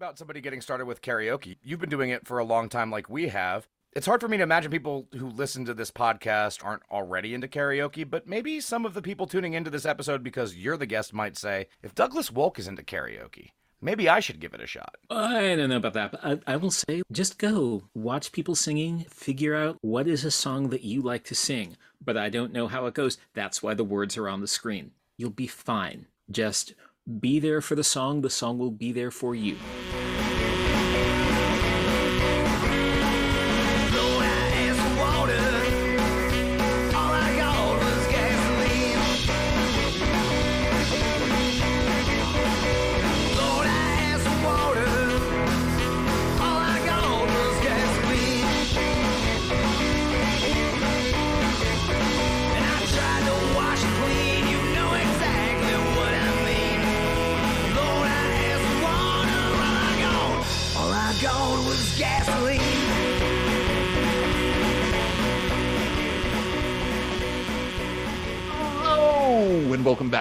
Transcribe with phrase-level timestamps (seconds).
[0.00, 1.58] about somebody getting started with karaoke?
[1.62, 3.68] You've been doing it for a long time, like we have.
[3.92, 7.48] It's hard for me to imagine people who listen to this podcast aren't already into
[7.48, 11.12] karaoke, but maybe some of the people tuning into this episode because you're the guest
[11.12, 13.50] might say, if Douglas Wolk is into karaoke,
[13.82, 14.96] maybe I should give it a shot.
[15.10, 19.00] I don't know about that, but I, I, will say just go watch people singing,
[19.00, 22.68] figure out what is a song that you like to sing, but I don't know
[22.68, 23.18] how it goes.
[23.34, 24.92] That's why the words are on the screen.
[25.18, 26.06] You'll be fine.
[26.30, 26.74] Just
[27.18, 29.56] be there for the song, the song will be there for you.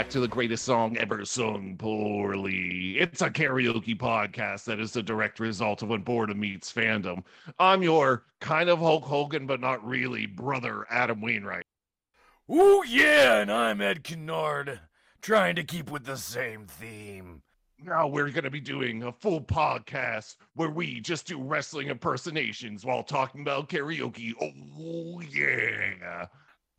[0.09, 2.97] Back to the greatest song ever sung poorly.
[2.97, 7.23] It's a karaoke podcast that is the direct result of when boredom meets fandom.
[7.59, 11.65] I'm your kind of Hulk Hogan, but not really, brother Adam Wainwright.
[12.51, 14.79] Ooh, yeah, and I'm Ed Kennard,
[15.21, 17.43] trying to keep with the same theme.
[17.77, 22.83] Now we're going to be doing a full podcast where we just do wrestling impersonations
[22.83, 24.33] while talking about karaoke.
[24.41, 26.25] Oh, yeah.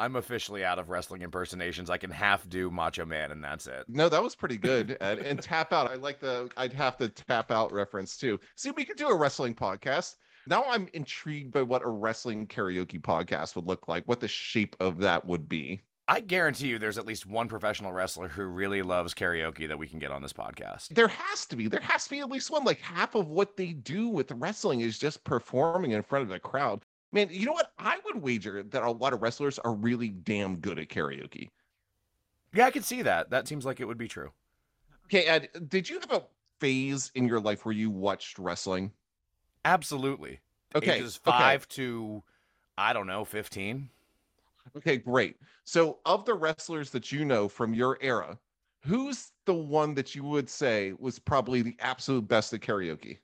[0.01, 1.91] I'm officially out of wrestling impersonations.
[1.91, 3.85] I can half do Macho Man, and that's it.
[3.87, 4.97] No, that was pretty good.
[5.01, 5.19] Ed.
[5.19, 5.91] and tap out.
[5.91, 6.51] I like the.
[6.57, 8.41] I'd have the tap out reference too.
[8.57, 10.17] See, we could do a wrestling podcast.
[10.47, 14.05] Now I'm intrigued by what a wrestling karaoke podcast would look like.
[14.09, 15.83] What the shape of that would be.
[16.09, 19.87] I guarantee you, there's at least one professional wrestler who really loves karaoke that we
[19.87, 20.89] can get on this podcast.
[20.89, 21.69] There has to be.
[21.69, 22.65] There has to be at least one.
[22.65, 26.41] Like half of what they do with wrestling is just performing in front of the
[26.41, 26.85] crowd.
[27.13, 27.73] Man, you know what?
[27.79, 31.51] I would wager that a lot of wrestlers are really damn good at karaoke.
[32.55, 33.31] Yeah, I can see that.
[33.31, 34.31] That seems like it would be true.
[35.07, 36.23] Okay, Ed, did you have a
[36.61, 38.93] phase in your life where you watched wrestling?
[39.65, 40.41] Absolutely.
[40.75, 40.99] Okay.
[40.99, 41.75] Ages five okay.
[41.77, 42.23] to,
[42.79, 43.89] I don't know, 15.
[44.77, 45.37] Okay, great.
[45.65, 48.39] So, of the wrestlers that you know from your era,
[48.81, 53.19] who's the one that you would say was probably the absolute best at karaoke?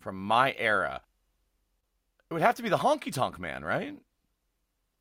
[0.00, 1.02] From my era,
[2.30, 3.94] it would have to be the Honky Tonk Man, right?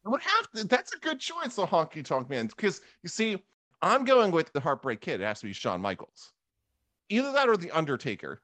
[0.06, 0.64] It would have to.
[0.64, 3.44] That's a good choice, the Honky Tonk Man, because you see,
[3.82, 5.22] I'm going with the Heartbreak Kid.
[5.22, 6.34] It has to be Shawn Michaels.
[7.10, 8.42] Either that or the Undertaker.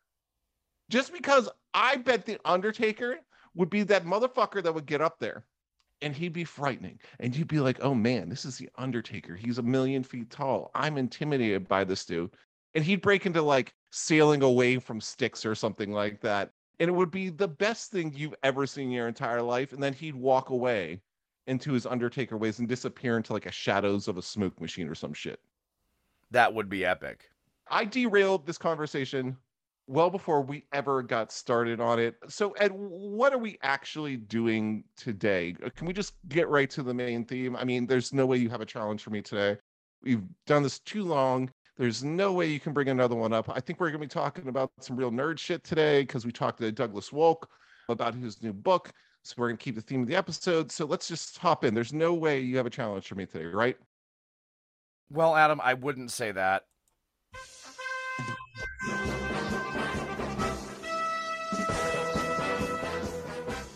[0.89, 3.17] Just because I bet the Undertaker
[3.55, 5.45] would be that motherfucker that would get up there
[6.01, 6.99] and he'd be frightening.
[7.19, 9.35] And you'd be like, oh man, this is the Undertaker.
[9.35, 10.69] He's a million feet tall.
[10.75, 12.31] I'm intimidated by this dude.
[12.75, 16.93] And he'd break into like sailing away from Styx or something like that and it
[16.93, 19.73] would be the best thing you've ever seen in your entire life.
[19.73, 21.01] And then he'd walk away
[21.47, 24.95] into his Undertaker ways and disappear into like a shadows of a smoke machine or
[24.95, 25.39] some shit.
[26.31, 27.29] That would be epic.
[27.69, 29.37] I derailed this conversation
[29.87, 32.15] well before we ever got started on it.
[32.27, 35.55] So, Ed, what are we actually doing today?
[35.63, 37.55] Uh, can we just get right to the main theme?
[37.55, 39.57] I mean, there's no way you have a challenge for me today.
[40.01, 41.51] We've done this too long.
[41.77, 43.49] There's no way you can bring another one up.
[43.49, 46.31] I think we're going to be talking about some real nerd shit today because we
[46.31, 47.47] talked to Douglas Wolk
[47.89, 48.91] about his new book.
[49.23, 50.71] So we're going to keep the theme of the episode.
[50.71, 51.73] So let's just hop in.
[51.73, 53.75] There's no way you have a challenge for me today, right?
[55.09, 56.63] Well, Adam, I wouldn't say that.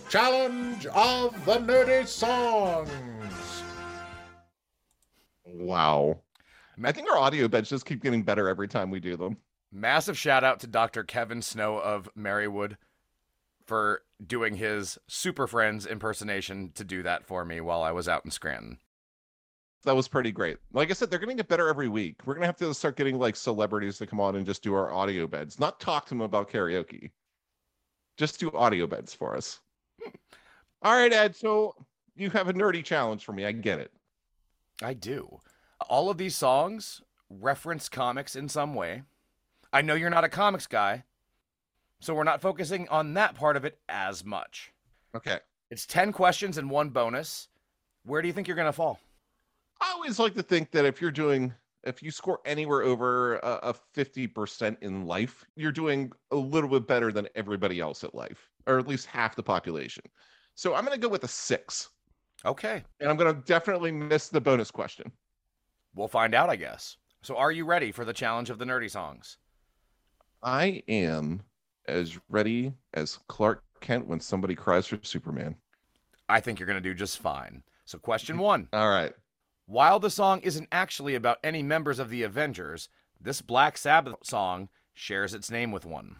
[0.09, 2.89] Challenge of the Nerdy Songs.
[5.45, 6.21] Wow.
[6.85, 9.37] I think our audio beds just keep getting better every time we do them.
[9.71, 11.03] Massive shout out to Dr.
[11.03, 12.77] Kevin Snow of Marywood
[13.65, 18.25] for doing his Super Friends impersonation to do that for me while I was out
[18.25, 18.79] in Scranton.
[19.83, 20.57] That was pretty great.
[20.73, 22.15] Like I said, they're going to get better every week.
[22.25, 24.73] We're going to have to start getting like celebrities to come on and just do
[24.73, 27.11] our audio beds, not talk to them about karaoke.
[28.17, 29.59] Just do audio beds for us.
[30.81, 31.35] All right, Ed.
[31.35, 31.75] So
[32.15, 33.45] you have a nerdy challenge for me.
[33.45, 33.91] I get it.
[34.81, 35.39] I do
[35.87, 39.03] all of these songs reference comics in some way.
[39.71, 41.03] I know you're not a comics guy,
[41.99, 44.71] so we're not focusing on that part of it as much.
[45.15, 45.39] Okay.
[45.69, 47.47] It's 10 questions and one bonus.
[48.03, 48.99] Where do you think you're going to fall?
[49.81, 51.53] I always like to think that if you're doing,
[51.83, 56.87] if you score anywhere over a, a 50% in life, you're doing a little bit
[56.87, 60.03] better than everybody else at life, or at least half the population.
[60.55, 61.89] So I'm going to go with a six.
[62.45, 62.83] Okay.
[62.99, 65.11] And I'm going to definitely miss the bonus question.
[65.95, 66.97] We'll find out, I guess.
[67.21, 69.37] So, are you ready for the challenge of the nerdy songs?
[70.41, 71.41] I am
[71.87, 75.55] as ready as Clark Kent when somebody cries for Superman.
[76.29, 77.63] I think you're going to do just fine.
[77.85, 79.13] So, question one All right.
[79.65, 82.89] While the song isn't actually about any members of the Avengers,
[83.19, 86.15] this Black Sabbath song shares its name with one.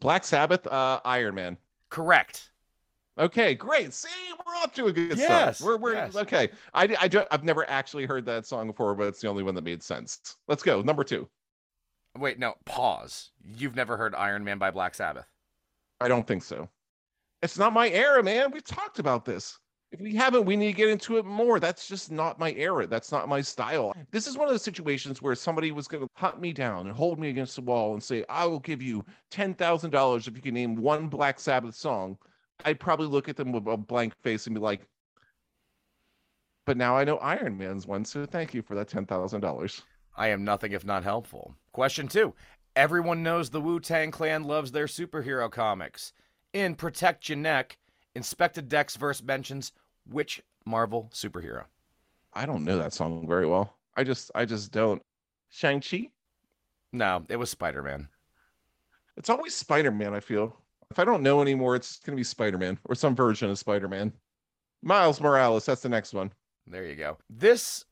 [0.00, 1.58] Black Sabbath, uh, Iron Man.
[1.90, 2.50] Correct.
[3.18, 3.92] Okay, great.
[3.92, 4.08] See,
[4.46, 5.66] we're off to a good Yes, start.
[5.66, 6.16] We're, we're yes.
[6.16, 6.50] okay.
[6.72, 9.54] I, I don't, I've never actually heard that song before, but it's the only one
[9.56, 10.36] that made sense.
[10.46, 10.82] Let's go.
[10.82, 11.28] Number two.
[12.16, 13.30] Wait, no, pause.
[13.44, 15.26] You've never heard Iron Man by Black Sabbath?
[16.00, 16.68] I don't think so.
[17.42, 18.50] It's not my era, man.
[18.50, 19.58] We've talked about this.
[19.90, 21.58] If we haven't, we need to get into it more.
[21.58, 22.86] That's just not my era.
[22.86, 23.94] That's not my style.
[24.10, 26.94] This is one of those situations where somebody was going to hunt me down and
[26.94, 30.54] hold me against the wall and say, I will give you $10,000 if you can
[30.54, 32.18] name one Black Sabbath song.
[32.64, 34.80] I'd probably look at them with a blank face and be like,
[36.66, 38.04] but now I know Iron Man's one.
[38.04, 39.82] So thank you for that $10,000.
[40.16, 41.54] I am nothing if not helpful.
[41.72, 42.34] Question two.
[42.76, 46.12] Everyone knows the Wu Tang Clan loves their superhero comics.
[46.52, 47.78] In Protect Your Neck,
[48.16, 49.72] Inspectah Deck's verse mentions
[50.06, 51.64] which Marvel superhero?
[52.34, 53.76] I don't know that song very well.
[53.96, 55.02] I just, I just don't.
[55.50, 56.10] Shang-Chi?
[56.92, 58.08] No, it was Spider Man.
[59.16, 60.56] It's always Spider Man, I feel.
[60.90, 63.58] If I don't know anymore, it's going to be Spider Man or some version of
[63.58, 64.12] Spider Man.
[64.82, 66.32] Miles Morales, that's the next one.
[66.66, 67.18] There you go.
[67.28, 67.84] This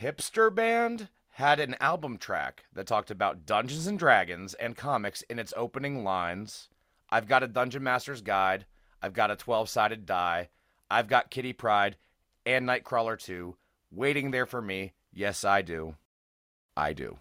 [0.00, 5.38] hipster band had an album track that talked about Dungeons and Dragons and comics in
[5.38, 6.68] its opening lines.
[7.10, 8.66] I've got a Dungeon Master's Guide.
[9.02, 10.48] I've got a 12 sided die.
[10.90, 11.96] I've got Kitty Pryde
[12.44, 13.56] and Nightcrawler 2
[13.90, 14.92] waiting there for me.
[15.12, 15.94] Yes, I do.
[16.76, 17.18] I do.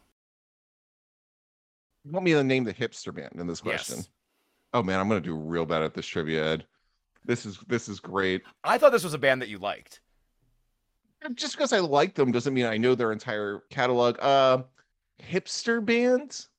[2.04, 3.98] You want me to name the hipster band in this question?
[3.98, 4.10] Yes.
[4.74, 6.66] Oh man, I'm to do real bad at this trivia, Ed.
[7.26, 8.42] This is this is great.
[8.64, 10.02] I thought this was a band that you liked.
[11.34, 14.18] Just because I like them doesn't mean I know their entire catalog.
[14.20, 14.64] Uh,
[15.22, 16.50] hipster bands.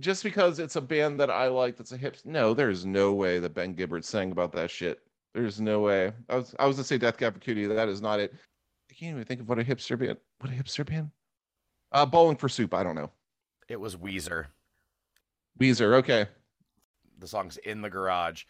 [0.00, 2.16] Just because it's a band that I like, that's a hip.
[2.24, 5.00] No, there's no way that Ben Gibbard sang about that shit.
[5.34, 6.12] There's no way.
[6.28, 7.66] I was I was gonna say Death Cab for Cutie.
[7.66, 8.34] That is not it.
[8.90, 10.18] I can't even think of what a hipster band.
[10.40, 11.10] What a hipster band?
[11.92, 12.74] Uh, Bowling for Soup.
[12.74, 13.10] I don't know.
[13.68, 14.46] It was Weezer.
[15.60, 15.94] Weezer.
[15.94, 16.26] Okay,
[17.18, 18.44] The song's In the Garage.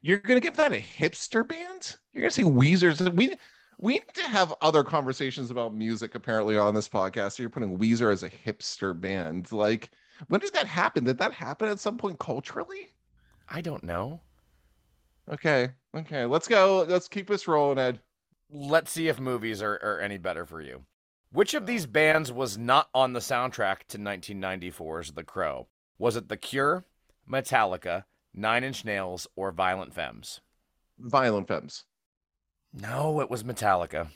[0.00, 1.96] you're gonna give that a hipster band?
[2.12, 3.00] You're gonna say Weezer's?
[3.10, 3.34] We
[3.78, 7.32] we need to have other conversations about music apparently on this podcast.
[7.32, 9.50] So you're putting Weezer as a hipster band.
[9.50, 9.90] Like,
[10.28, 11.04] when did that happen?
[11.04, 12.92] Did that happen at some point culturally?
[13.48, 14.20] I don't know.
[15.30, 16.84] Okay, okay, let's go.
[16.88, 18.00] Let's keep this rolling, Ed.
[18.50, 20.84] Let's see if movies are, are any better for you.
[21.32, 25.68] Which of these bands was not on the soundtrack to 1994's The Crow?
[25.98, 26.84] Was it The Cure,
[27.28, 28.04] Metallica,
[28.34, 30.40] Nine Inch Nails, or Violent Femmes?
[30.98, 31.84] Violent Femmes.
[32.72, 34.08] No, it was Metallica.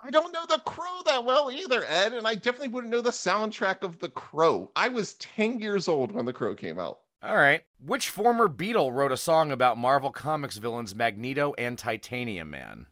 [0.00, 3.10] I don't know The Crow that well either, Ed, and I definitely wouldn't know the
[3.10, 4.70] soundtrack of The Crow.
[4.76, 6.98] I was 10 years old when The Crow came out.
[7.22, 7.62] All right.
[7.84, 12.86] Which former Beatle wrote a song about Marvel Comics villains Magneto and Titanium Man?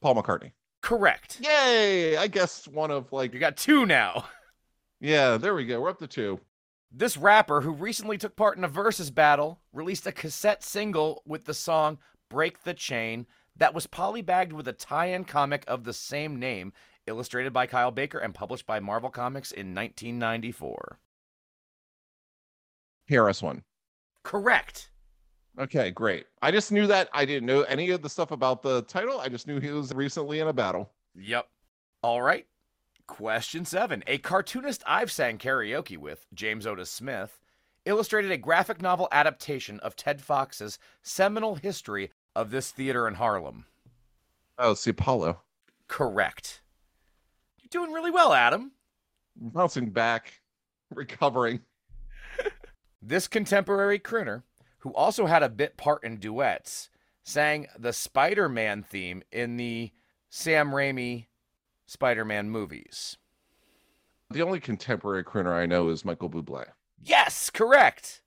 [0.00, 0.52] Paul McCartney.
[0.82, 1.38] Correct.
[1.42, 2.16] Yay!
[2.16, 4.24] I guess one of like, You got two now.
[5.00, 5.80] yeah, there we go.
[5.80, 6.40] We're up to two.
[6.92, 11.44] This rapper, who recently took part in a Verzuz battle, released a cassette single with
[11.44, 11.98] the song
[12.28, 13.26] Break the Chain
[13.56, 16.72] that was polybagged with a tie in comic of the same name,
[17.06, 20.98] illustrated by Kyle Baker and published by Marvel Comics in 1994.
[23.08, 23.62] KRS One.
[24.24, 24.90] Correct.
[25.58, 26.26] Okay, great.
[26.42, 27.08] I just knew that.
[27.12, 29.20] I didn't know any of the stuff about the title.
[29.20, 30.90] I just knew he was recently in a battle.
[31.16, 31.46] Yep.
[32.02, 32.46] All right.
[33.10, 34.04] Question seven.
[34.06, 37.40] A cartoonist I've sang karaoke with, James Otis Smith,
[37.84, 43.66] illustrated a graphic novel adaptation of Ted Fox's seminal history of this theater in Harlem.
[44.58, 45.40] Oh, see, Apollo.
[45.88, 46.62] Correct.
[47.58, 48.70] You're doing really well, Adam.
[49.34, 50.40] Bouncing back,
[50.94, 51.62] recovering.
[53.02, 54.44] This contemporary crooner,
[54.78, 56.90] who also had a bit part in duets,
[57.24, 59.90] sang the Spider Man theme in the
[60.30, 61.26] Sam Raimi
[61.90, 63.16] Spider Man movies.
[64.30, 66.66] The only contemporary crooner I know is Michael Bublé.
[67.02, 68.22] Yes, correct.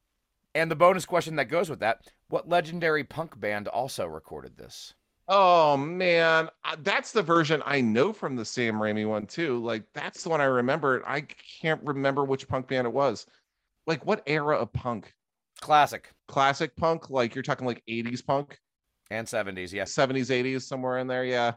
[0.53, 4.95] And the bonus question that goes with that what legendary punk band also recorded this?
[5.29, 9.63] Oh man, that's the version I know from the Sam Raimi one too.
[9.63, 11.01] Like that's the one I remember.
[11.07, 13.27] I can't remember which punk band it was.
[13.87, 15.13] Like what era of punk?
[15.61, 16.11] Classic.
[16.27, 17.09] Classic punk?
[17.09, 18.59] Like you're talking like 80s punk,
[19.09, 19.83] And 70s, yeah.
[19.85, 21.23] 70s, 80s, somewhere in there.
[21.23, 21.53] Yeah.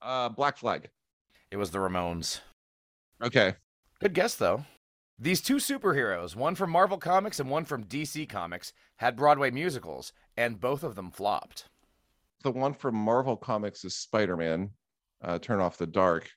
[0.00, 0.88] Uh, Black Flag.
[1.50, 2.40] It was the Ramones.
[3.22, 3.54] Okay.
[4.00, 4.64] Good guess, though.
[5.18, 10.12] These two superheroes, one from Marvel Comics and one from DC Comics, had Broadway musicals,
[10.36, 11.64] and both of them flopped.
[12.44, 14.70] The one from Marvel Comics is Spider Man.
[15.20, 16.30] Uh, Turn off the dark.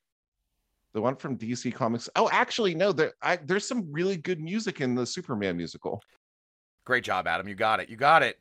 [0.94, 2.10] The one from DC Comics.
[2.16, 2.92] Oh, actually, no.
[2.92, 6.02] There, I, there's some really good music in the Superman musical.
[6.86, 7.48] Great job, Adam.
[7.48, 7.90] You got it.
[7.90, 8.38] You got it.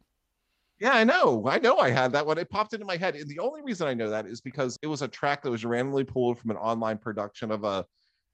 [0.80, 1.46] Yeah, I know.
[1.46, 2.38] I know I had that one.
[2.38, 3.14] It popped into my head.
[3.14, 5.64] And the only reason I know that is because it was a track that was
[5.64, 7.84] randomly pulled from an online production of a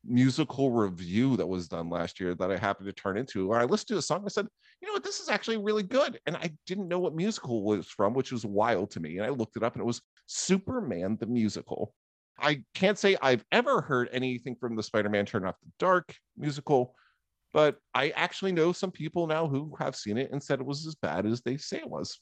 [0.04, 3.48] musical review that was done last year that I happened to turn into.
[3.48, 4.46] Where I listened to a song, I said,
[4.80, 6.20] you know what, this is actually really good.
[6.26, 9.16] And I didn't know what musical was from, which was wild to me.
[9.18, 11.94] And I looked it up and it was Superman the Musical.
[12.38, 16.14] I can't say I've ever heard anything from the Spider Man Turn Off the Dark
[16.36, 16.94] musical,
[17.52, 20.86] but I actually know some people now who have seen it and said it was
[20.86, 22.20] as bad as they say it was.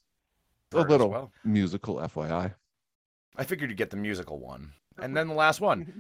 [0.74, 1.32] A Heard as little well.
[1.44, 2.54] musical FYI.
[3.36, 4.72] I figured you'd get the musical one.
[4.96, 5.14] And uh-huh.
[5.14, 5.80] then the last one.
[5.82, 5.98] Mm-hmm.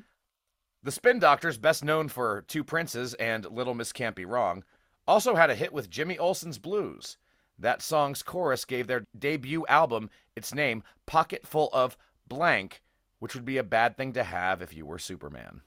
[0.82, 4.64] The Spin Doctors, best known for Two Princes and Little Miss Can't Be Wrong,
[5.06, 7.16] also had a hit with Jimmy Olsen's Blues.
[7.58, 12.82] That song's chorus gave their debut album its name, Pocket Full of Blank,
[13.18, 15.62] which would be a bad thing to have if you were Superman.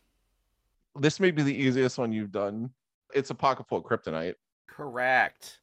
[0.99, 2.71] This may be the easiest one you've done.
[3.13, 4.35] It's a pocket full of kryptonite.
[4.67, 5.59] Correct.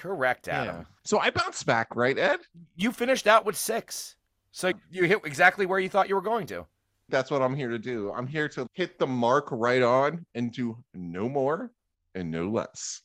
[0.00, 0.86] Correct, Adam.
[1.04, 2.40] So I bounced back, right, Ed?
[2.74, 4.16] You finished out with six.
[4.50, 6.64] So you hit exactly where you thought you were going to.
[7.10, 8.10] That's what I'm here to do.
[8.16, 11.70] I'm here to hit the mark right on and do no more
[12.14, 13.02] and no less.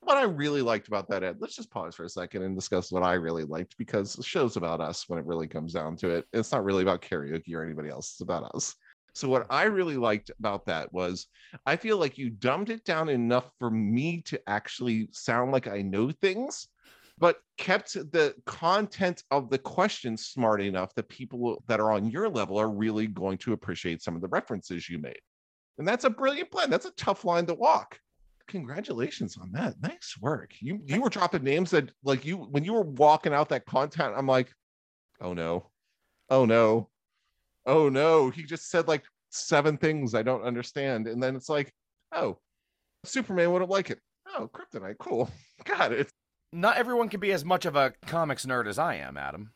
[0.00, 2.90] What I really liked about that, Ed, let's just pause for a second and discuss
[2.90, 6.10] what I really liked because the show's about us when it really comes down to
[6.10, 6.26] it.
[6.32, 8.74] It's not really about karaoke or anybody else, it's about us.
[9.14, 11.26] So, what I really liked about that was
[11.66, 15.82] I feel like you dumbed it down enough for me to actually sound like I
[15.82, 16.68] know things,
[17.18, 22.28] but kept the content of the question smart enough that people that are on your
[22.28, 25.20] level are really going to appreciate some of the references you made.
[25.78, 26.68] And that's a brilliant plan.
[26.68, 27.98] That's a tough line to walk.
[28.48, 29.80] Congratulations on that.
[29.80, 30.52] Nice work.
[30.60, 34.12] You you were dropping names that like you when you were walking out that content,
[34.14, 34.52] I'm like,
[35.20, 35.70] oh no.
[36.28, 36.89] Oh no.
[37.66, 38.30] Oh no.
[38.30, 41.06] He just said like seven things I don't understand.
[41.06, 41.72] And then it's like,
[42.12, 42.38] oh,
[43.04, 44.00] Superman wouldn't like it.
[44.36, 44.98] Oh, kryptonite.
[44.98, 45.30] Cool.
[45.64, 46.10] Got it.
[46.52, 49.50] Not everyone can be as much of a comics nerd as I am, Adam.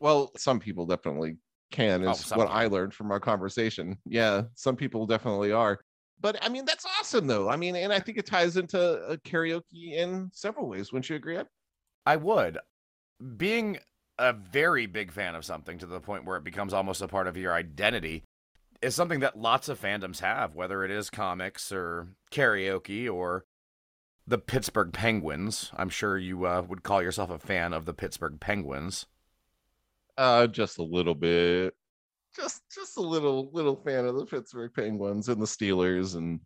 [0.00, 1.36] Well, some people definitely
[1.70, 2.58] can, Oh, is some what people.
[2.58, 3.96] I learned from our conversation.
[4.04, 5.80] Yeah, some people definitely are.
[6.20, 7.48] But I mean, that's awesome, though.
[7.48, 10.92] I mean, and I think it ties into uh, karaoke in several ways.
[10.92, 11.38] Wouldn't you agree?
[12.04, 12.58] I would.
[13.36, 13.78] Being
[14.18, 17.26] a very big fan of something to the point where it becomes almost a part
[17.26, 18.24] of your identity
[18.82, 23.44] is something that lots of fandoms have, whether it is comics or karaoke or
[24.26, 25.70] the Pittsburgh Penguins.
[25.76, 29.06] I'm sure you uh, would call yourself a fan of the Pittsburgh Penguins.
[30.18, 31.74] Uh, just a little bit.
[32.34, 36.40] Just, just a little, little fan of the Pittsburgh Penguins and the Steelers and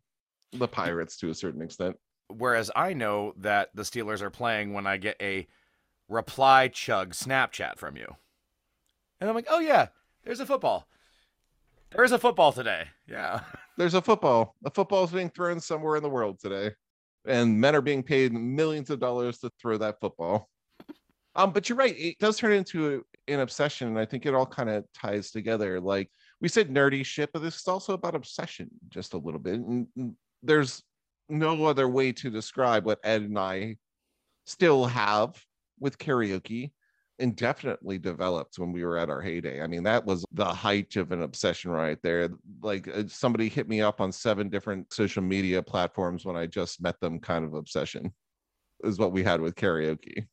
[0.52, 1.96] the Pirates to a certain extent.
[2.28, 5.48] Whereas I know that the Steelers are playing when I get a
[6.10, 8.16] reply chug Snapchat from you.
[9.20, 9.88] And I'm like, oh, yeah,
[10.24, 10.86] there's a football.
[11.92, 12.84] There's a football today.
[13.08, 13.40] Yeah.
[13.76, 14.54] There's a football.
[14.64, 16.72] A football is being thrown somewhere in the world today,
[17.26, 20.50] and men are being paid millions of dollars to throw that football.
[21.34, 24.44] Um, but you're right; it does turn into an obsession, and I think it all
[24.44, 25.80] kind of ties together.
[25.80, 26.10] Like
[26.42, 29.54] we said, nerdy shit, but this is also about obsession, just a little bit.
[29.54, 30.82] And and there's
[31.30, 33.76] no other way to describe what Ed and I
[34.44, 35.42] still have
[35.80, 36.72] with karaoke
[37.20, 39.62] indefinitely developed when we were at our heyday.
[39.62, 42.30] I mean, that was the height of an obsession right there.
[42.62, 46.82] Like uh, somebody hit me up on seven different social media platforms when I just
[46.82, 48.12] met them, kind of obsession
[48.82, 50.26] is what we had with karaoke.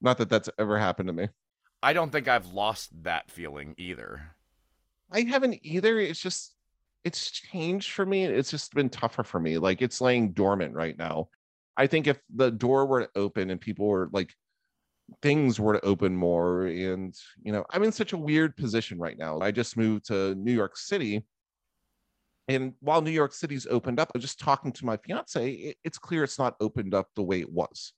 [0.00, 1.28] Not that that's ever happened to me.
[1.82, 4.20] I don't think I've lost that feeling either.
[5.10, 6.00] I haven't either.
[6.00, 6.56] It's just,
[7.04, 8.24] it's changed for me.
[8.24, 9.58] It's just been tougher for me.
[9.58, 11.28] Like it's laying dormant right now.
[11.76, 14.34] I think if the door were to open and people were like,
[15.22, 19.18] things were to open more and you know i'm in such a weird position right
[19.18, 19.38] now.
[19.40, 21.24] I just moved to new york city.
[22.48, 25.98] And while new york city's opened up I'm just talking to my fiance it, it's
[25.98, 27.92] clear it's not opened up the way it was.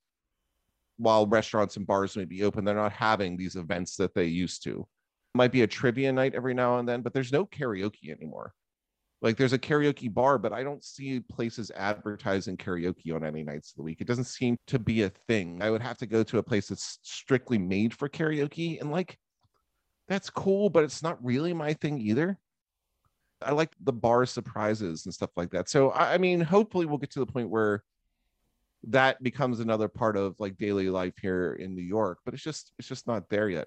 [0.97, 4.63] While restaurants and bars may be open they're not having these events that they used
[4.65, 4.81] to.
[4.81, 8.53] It might be a trivia night every now and then but there's no karaoke anymore
[9.21, 13.71] like there's a karaoke bar, but I don't see places advertising karaoke on any nights
[13.71, 14.01] of the week.
[14.01, 15.61] It doesn't seem to be a thing.
[15.61, 18.81] I would have to go to a place that's strictly made for karaoke.
[18.81, 19.19] And like,
[20.07, 22.39] that's cool, but it's not really my thing either.
[23.43, 25.69] I like the bar surprises and stuff like that.
[25.69, 27.83] So, I, mean, hopefully we'll get to the point where
[28.85, 32.73] that becomes another part of like daily life here in New York, but it's just,
[32.79, 33.67] it's just not there yet.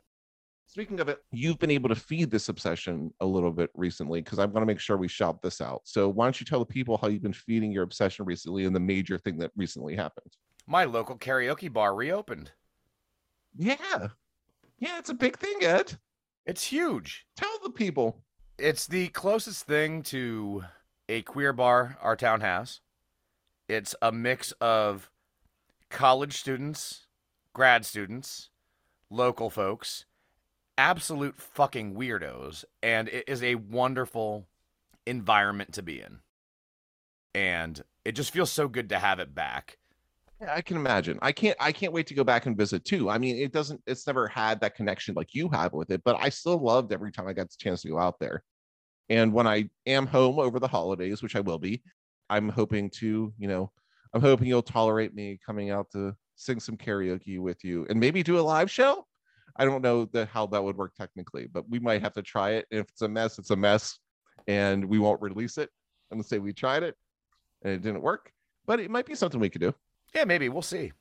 [0.71, 4.39] Speaking of it, you've been able to feed this obsession a little bit recently because
[4.39, 5.81] I want to make sure we shout this out.
[5.83, 8.73] So why don't you tell the people how you've been feeding your obsession recently and
[8.73, 10.31] the major thing that recently happened?
[10.67, 12.53] My local karaoke bar reopened.
[13.53, 13.75] Yeah.
[14.79, 15.97] Yeah, it's a big thing, Ed.
[16.45, 17.25] It's huge.
[17.35, 18.23] Tell the people.
[18.57, 20.63] It's the closest thing to
[21.09, 22.79] a queer bar our town has.
[23.67, 25.11] It's a mix of
[25.89, 27.07] college students,
[27.53, 28.51] grad students,
[29.09, 30.05] local folks,
[30.81, 34.47] absolute fucking weirdos, and it is a wonderful
[35.05, 36.17] environment to be in.
[37.35, 39.77] And it just feels so good to have it back.
[40.41, 41.19] Yeah, I can imagine.
[41.21, 43.11] I can't I can't wait to go back and visit too.
[43.11, 46.17] I mean, it doesn't it's never had that connection like you have with it, but
[46.19, 48.43] I still loved every time I got the chance to go out there.
[49.07, 51.83] And when I am home over the holidays, which I will be,
[52.31, 53.71] I'm hoping to, you know,
[54.15, 58.23] I'm hoping you'll tolerate me coming out to sing some karaoke with you and maybe
[58.23, 59.05] do a live show.
[59.55, 62.51] I don't know the, how that would work technically, but we might have to try
[62.51, 62.65] it.
[62.71, 63.99] If it's a mess, it's a mess,
[64.47, 65.69] and we won't release it.
[66.11, 66.95] I'm gonna say we tried it
[67.63, 68.31] and it didn't work,
[68.65, 69.73] but it might be something we could do.
[70.13, 70.49] Yeah, maybe.
[70.49, 70.91] We'll see.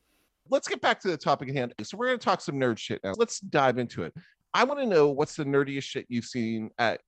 [0.49, 1.75] Let's get back to the topic at hand.
[1.83, 3.13] So we're gonna talk some nerd shit now.
[3.17, 4.15] Let's dive into it.
[4.53, 7.01] I want to know what's the nerdiest shit you've seen at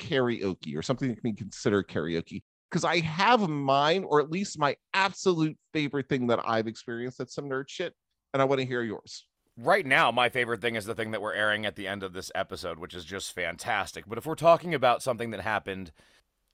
[0.00, 2.42] karaoke or something that can be considered karaoke.
[2.70, 7.34] Because I have mine, or at least my absolute favorite thing that I've experienced that's
[7.34, 7.94] some nerd shit,
[8.32, 9.26] and I want to hear yours.
[9.56, 12.12] Right now, my favorite thing is the thing that we're airing at the end of
[12.12, 14.04] this episode, which is just fantastic.
[14.06, 15.92] But if we're talking about something that happened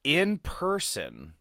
[0.04, 1.34] in person,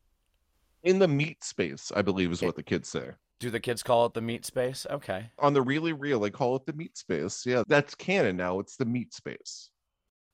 [0.83, 3.09] In the meat space, I believe is what the kids say.
[3.41, 4.85] do the kids call it the meat space?
[4.89, 5.29] Okay.
[5.39, 7.45] On the really real, they call it the meat space.
[7.45, 8.59] Yeah, that's canon now.
[8.59, 9.69] It's the meat space.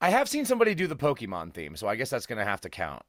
[0.01, 2.61] I have seen somebody do the Pokemon theme, so I guess that's going to have
[2.61, 3.01] to count.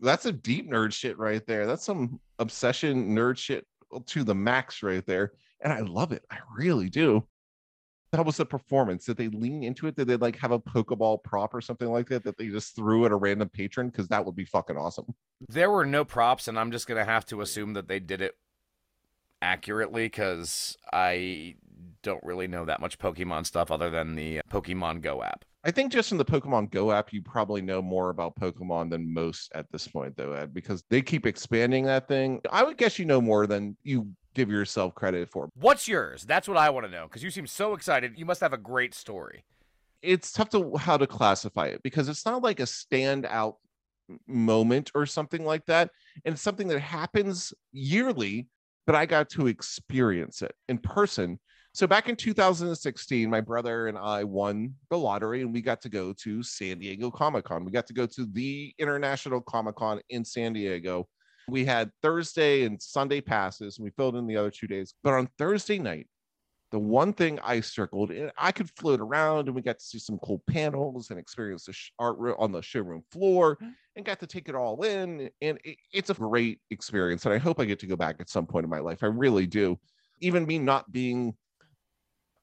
[0.00, 1.66] That's a deep nerd shit right there.
[1.66, 3.66] That's some obsession nerd shit
[4.06, 5.32] to the max right there.
[5.60, 6.24] And I love it.
[6.30, 7.26] I really do.
[8.12, 9.06] That was the performance.
[9.06, 9.96] Did they lean into it?
[9.96, 13.04] Did they like have a Pokeball prop or something like that that they just threw
[13.06, 13.88] at a random patron?
[13.88, 15.06] Because that would be fucking awesome.
[15.48, 18.22] There were no props, and I'm just going to have to assume that they did
[18.22, 18.36] it
[19.42, 21.56] accurately because I
[22.02, 25.44] don't really know that much Pokemon stuff other than the Pokemon Go app.
[25.64, 29.12] I think just in the Pokemon Go app, you probably know more about Pokemon than
[29.12, 32.40] most at this point, though, Ed, because they keep expanding that thing.
[32.52, 35.48] I would guess you know more than you give yourself credit for.
[35.54, 36.24] What's yours?
[36.24, 38.18] That's what I want to know because you seem so excited.
[38.18, 39.44] You must have a great story.
[40.02, 43.54] It's tough to how to classify it because it's not like a standout
[44.26, 45.90] moment or something like that.
[46.24, 48.48] And it's something that happens yearly,
[48.86, 51.38] but I got to experience it in person.
[51.72, 55.88] So back in 2016, my brother and I won the lottery and we got to
[55.88, 57.64] go to San Diego Comic Con.
[57.64, 61.08] We got to go to the International Comic Con in San Diego.
[61.48, 64.94] We had Thursday and Sunday passes and we filled in the other two days.
[65.02, 66.08] But on Thursday night,
[66.74, 70.00] the one thing I circled, and I could float around and we got to see
[70.00, 73.70] some cool panels and experience the sh- art on the showroom floor mm-hmm.
[73.94, 75.30] and got to take it all in.
[75.40, 77.26] And it, it's a great experience.
[77.26, 79.04] And I hope I get to go back at some point in my life.
[79.04, 79.78] I really do.
[80.20, 81.36] Even me not being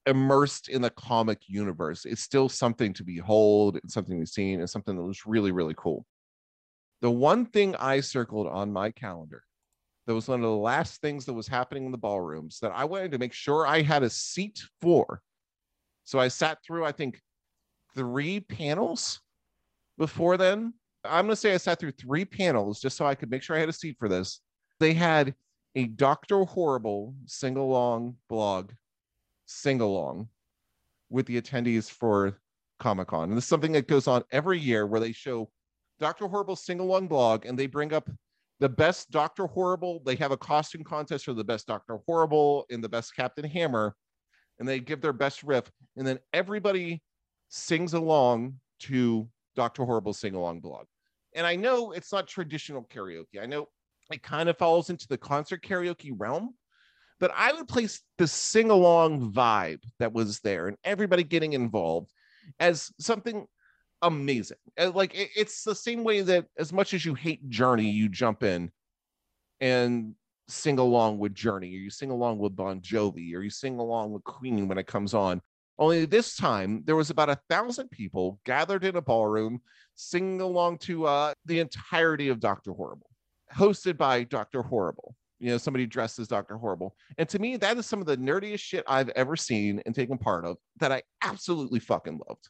[0.06, 4.70] immersed in the comic universe, it's still something to behold and something to see and
[4.70, 6.06] something that was really, really cool.
[7.02, 9.44] The one thing I circled on my calendar
[10.06, 12.86] that was one of the last things that was happening in the ballrooms that I
[12.86, 15.22] wanted to make sure I had a seat for.
[16.04, 17.20] So I sat through, I think,
[17.96, 19.20] three panels
[19.98, 20.74] before then.
[21.04, 23.56] I'm going to say I sat through three panels just so I could make sure
[23.56, 24.42] I had a seat for this.
[24.80, 25.34] They had
[25.76, 26.44] a Dr.
[26.44, 28.72] Horrible sing along blog,
[29.46, 30.28] sing along
[31.10, 32.40] with the attendees for
[32.80, 33.30] Comic Con.
[33.30, 35.50] And this is something that goes on every year where they show
[36.02, 36.28] Dr.
[36.28, 38.10] Horrible sing along blog and they bring up
[38.60, 39.46] the best Dr.
[39.46, 40.02] Horrible.
[40.04, 42.00] They have a costume contest for the best Dr.
[42.08, 43.96] Horrible and the best Captain Hammer,
[44.60, 45.72] and they give their best riff.
[45.96, 47.04] And then everybody
[47.50, 49.86] sings along to Dr.
[49.86, 50.88] Horrible sing along blog.
[51.36, 53.40] And I know it's not traditional karaoke.
[53.42, 53.68] I know
[54.12, 56.56] it kind of falls into the concert karaoke realm,
[57.20, 62.12] but I would place the sing along vibe that was there and everybody getting involved
[62.60, 63.46] as something
[64.02, 64.58] amazing.
[64.78, 68.10] Uh, Like it- it's the same way that as much as you hate Journey, you
[68.10, 68.72] jump in
[69.60, 70.16] and
[70.48, 74.12] sing along with Journey, or you sing along with Bon Jovi, or you sing along
[74.12, 75.42] with Queen when it comes on.
[75.80, 79.62] Only this time there was about a thousand people gathered in a ballroom
[79.96, 83.10] singing along to uh, the entirety of Doctor Horrible,
[83.54, 85.16] hosted by Doctor Horrible.
[85.40, 86.96] You know, somebody dressed as Doctor Horrible.
[87.18, 90.20] And to me, that is some of the nerdiest shit I've ever seen and taken
[90.20, 92.48] part of that I absolutely fucking loved.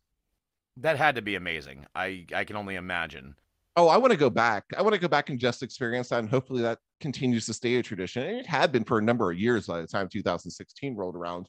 [0.82, 1.86] That had to be amazing.
[1.96, 3.36] I I can only imagine.
[3.78, 4.65] Oh, I want to go back.
[4.78, 6.20] I want to go back and just experience that.
[6.20, 8.24] And hopefully that continues to stay a tradition.
[8.24, 11.48] And it had been for a number of years by the time 2016 rolled around.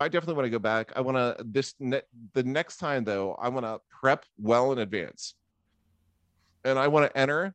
[0.00, 0.92] I definitely want to go back.
[0.96, 2.02] I want to this ne-
[2.34, 5.34] the next time though, I want to prep well in advance.
[6.64, 7.54] And I want to enter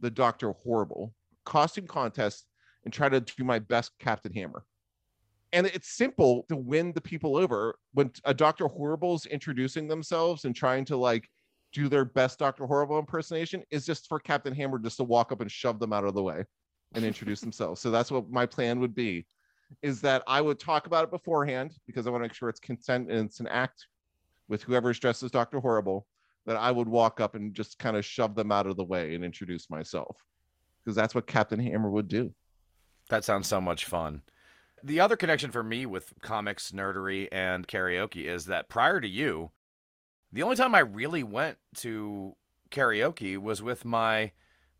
[0.00, 0.52] the Dr.
[0.52, 2.46] Horrible costume contest
[2.84, 4.64] and try to do my best Captain Hammer.
[5.56, 8.68] And it's simple to win the people over when a Dr.
[8.68, 11.30] Horrible's introducing themselves and trying to like
[11.72, 12.66] do their best Dr.
[12.66, 16.04] Horrible impersonation is just for Captain Hammer just to walk up and shove them out
[16.04, 16.44] of the way
[16.92, 17.80] and introduce themselves.
[17.80, 19.24] So that's what my plan would be.
[19.80, 22.60] is that I would talk about it beforehand because I want to make sure it's
[22.60, 23.86] consent and it's an act
[24.48, 25.58] with whoever's dressed as Dr.
[25.58, 26.06] Horrible.
[26.44, 29.14] That I would walk up and just kind of shove them out of the way
[29.14, 30.18] and introduce myself
[30.84, 32.32] because that's what Captain Hammer would do.
[33.08, 34.20] That sounds so much fun.
[34.86, 39.50] The other connection for me with comics, nerdery, and karaoke is that prior to you,
[40.32, 42.36] the only time I really went to
[42.70, 44.30] karaoke was with my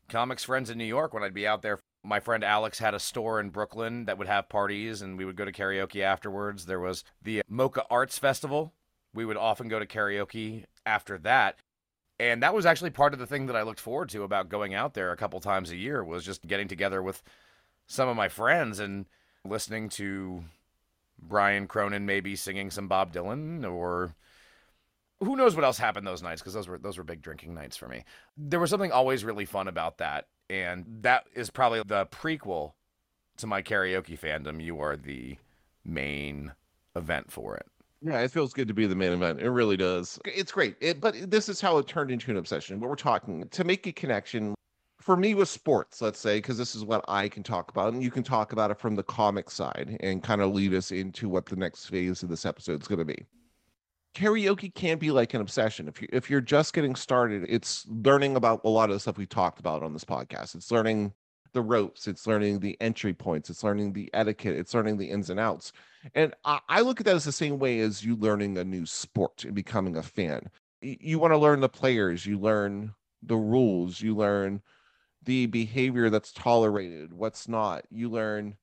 [0.08, 1.80] comics friends in New York when I'd be out there.
[2.04, 5.34] My friend Alex had a store in Brooklyn that would have parties, and we would
[5.34, 6.66] go to karaoke afterwards.
[6.66, 8.72] There was the MoCCA Arts Festival.
[9.12, 11.56] We would often go to karaoke after that.
[12.20, 14.72] And that was actually part of the thing that I looked forward to about going
[14.72, 17.24] out there a couple times a year was just getting together with
[17.88, 19.06] some of my friends and
[19.48, 20.44] listening to
[21.18, 24.14] Brian Cronin maybe singing some Bob Dylan or
[25.20, 27.76] who knows what else happened those nights because those were those were big drinking nights
[27.76, 28.04] for me.
[28.36, 32.72] There was something always really fun about that, and that is probably the prequel
[33.38, 34.62] to my karaoke fandom.
[34.62, 35.36] You are the
[35.84, 36.52] main
[36.94, 37.66] event for it.
[38.02, 39.40] Yeah, it feels good to be the main event.
[39.40, 40.18] It really does.
[40.26, 40.76] It's great.
[40.80, 42.78] It, but this is how it turned into an obsession.
[42.78, 44.54] What we're talking to make a connection
[45.06, 48.02] for me with sports, let's say, because this is what I can talk about, and
[48.02, 51.28] you can talk about it from the comic side and kind of lead us into
[51.28, 53.24] what the next phase of this episode is going to be
[54.16, 55.86] karaoke can be like an obsession.
[55.86, 59.18] If you if you're just getting started, it's learning about a lot of the stuff
[59.18, 60.54] we talked about on this podcast.
[60.54, 61.12] It's learning
[61.52, 65.28] the ropes, it's learning the entry points, it's learning the etiquette, it's learning the ins
[65.28, 65.72] and outs.
[66.14, 68.86] And I, I look at that as the same way as you learning a new
[68.86, 70.48] sport and becoming a fan.
[70.80, 74.62] You, you want to learn the players, you learn the rules, you learn
[75.26, 77.84] the behavior that's tolerated, what's not.
[77.90, 78.56] You learn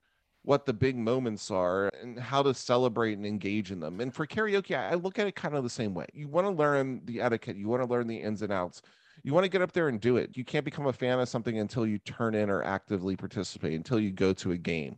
[0.43, 4.01] what the big moments are and how to celebrate and engage in them.
[4.01, 6.05] And for karaoke, I look at it kind of the same way.
[6.13, 8.81] You want to learn the etiquette, you want to learn the ins and outs.
[9.23, 10.35] You want to get up there and do it.
[10.35, 13.99] You can't become a fan of something until you turn in or actively participate, until
[13.99, 14.97] you go to a game.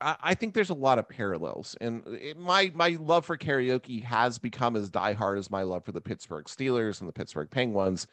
[0.00, 4.38] I, think there's a lot of parallels, and it, my my love for karaoke has
[4.38, 8.06] become as diehard as my love for the Pittsburgh Steelers and the Pittsburgh Penguins,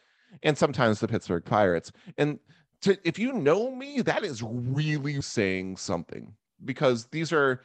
[0.44, 1.92] and sometimes the Pittsburgh Pirates.
[2.18, 2.40] And
[2.84, 6.34] to, if you know me, that is really saying something
[6.66, 7.62] because these are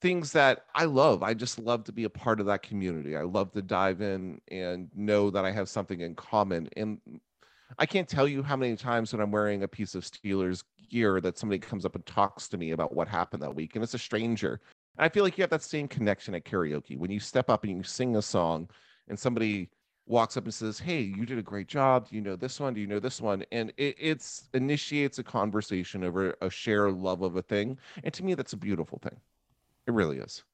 [0.00, 1.22] things that I love.
[1.22, 3.16] I just love to be a part of that community.
[3.16, 6.68] I love to dive in and know that I have something in common.
[6.76, 6.98] And
[7.78, 11.20] I can't tell you how many times when I'm wearing a piece of Steelers gear
[11.20, 13.94] that somebody comes up and talks to me about what happened that week, and it's
[13.94, 14.60] a stranger.
[14.98, 17.64] And I feel like you have that same connection at karaoke when you step up
[17.64, 18.68] and you sing a song,
[19.08, 19.70] and somebody
[20.06, 22.08] walks up and says, "Hey, you did a great job.
[22.08, 22.74] Do you know this one?
[22.74, 27.22] Do you know this one?" And it it's initiates a conversation over a shared love
[27.22, 29.20] of a thing, and to me, that's a beautiful thing.
[29.86, 30.44] It really is.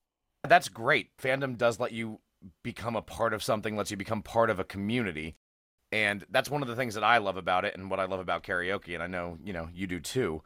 [0.46, 1.16] That's great.
[1.16, 2.20] Fandom does let you
[2.62, 5.36] become a part of something, lets you become part of a community.
[5.90, 8.20] And that's one of the things that I love about it and what I love
[8.20, 8.94] about karaoke.
[8.94, 10.42] And I know, you know, you do too.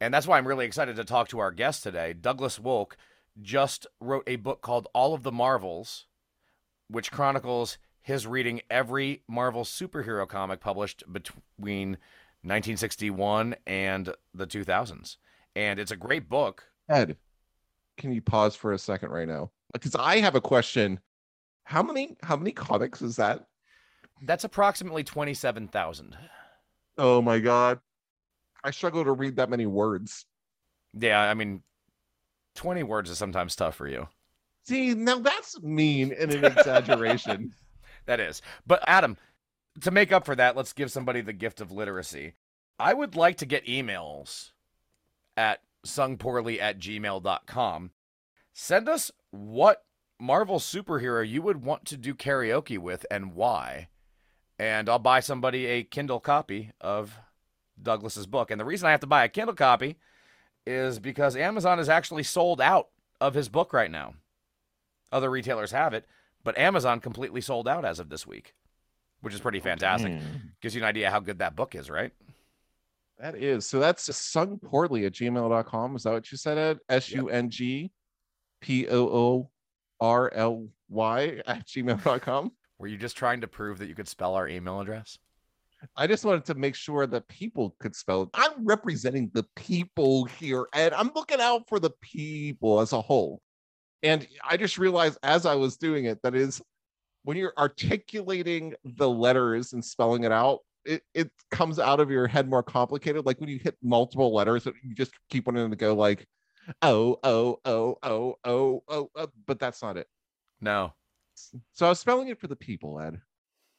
[0.00, 2.12] And that's why I'm really excited to talk to our guest today.
[2.12, 2.92] Douglas Wolk
[3.40, 6.06] just wrote a book called All of the Marvels,
[6.88, 11.90] which chronicles his reading every Marvel superhero comic published between
[12.42, 15.16] 1961 and the 2000s.
[15.54, 16.64] And it's a great book.
[16.88, 17.16] Ed,
[17.96, 19.50] can you pause for a second right now?
[19.72, 20.98] Because I have a question.
[21.64, 23.46] How many how many comics is that?
[24.24, 26.16] That's approximately 27,000.
[26.98, 27.80] Oh my god.
[28.64, 30.26] I struggle to read that many words.
[30.98, 31.62] Yeah, I mean
[32.56, 34.08] 20 words is sometimes tough for you.
[34.64, 37.52] See, now that's mean and an exaggeration.
[38.06, 38.42] that is.
[38.66, 39.16] But Adam,
[39.80, 42.34] to make up for that, let's give somebody the gift of literacy.
[42.78, 44.50] I would like to get emails
[45.36, 47.90] at sungpoorly at gmail.com.
[48.52, 49.84] Send us what
[50.20, 53.88] Marvel superhero you would want to do karaoke with and why.
[54.58, 57.18] And I'll buy somebody a Kindle copy of
[57.80, 58.50] Douglas's book.
[58.50, 59.96] And the reason I have to buy a Kindle copy
[60.66, 62.88] is because Amazon is actually sold out
[63.20, 64.14] of his book right now.
[65.10, 66.06] Other retailers have it,
[66.44, 68.54] but Amazon completely sold out as of this week,
[69.20, 70.12] which is pretty fantastic.
[70.12, 70.22] Mm.
[70.60, 72.12] Gives you an idea how good that book is, right?
[73.18, 73.66] That is.
[73.66, 75.96] So that's sung poorly at gmail.com.
[75.96, 76.78] Is that what you said, Ed?
[76.88, 77.92] S U N G
[78.60, 79.50] P O O
[80.00, 82.52] R L Y at gmail.com.
[82.78, 85.18] Were you just trying to prove that you could spell our email address?
[85.96, 88.28] I just wanted to make sure that people could spell it.
[88.34, 93.40] I'm representing the people here, and I'm looking out for the people as a whole.
[94.02, 96.60] And I just realized as I was doing it that is
[97.24, 102.26] when you're articulating the letters and spelling it out, it, it comes out of your
[102.26, 103.24] head more complicated.
[103.24, 106.26] Like when you hit multiple letters, you just keep wanting to go like,
[106.82, 110.08] oh, oh, oh, oh, oh, oh, oh, but that's not it.
[110.60, 110.92] No.
[111.72, 113.20] So I was spelling it for the people, Ed.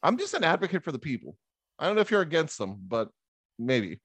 [0.02, 1.36] I'm just an advocate for the people.
[1.78, 3.10] I don't know if you're against them, but
[3.58, 4.00] maybe.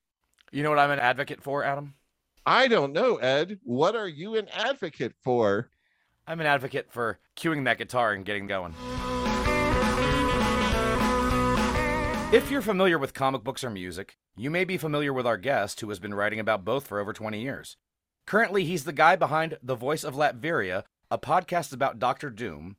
[0.51, 1.93] You know what I'm an advocate for, Adam?
[2.45, 3.60] I don't know, Ed.
[3.63, 5.69] What are you an advocate for?
[6.29, 8.75] I'm an advocate for cueing that guitar and getting going.
[12.31, 15.81] If you're familiar with comic books or music, you may be familiar with our guest
[15.81, 17.77] who has been writing about both for over 20 years.
[18.27, 22.75] Currently, he's the guy behind The Voice of Latveria, a podcast about Doctor Doom,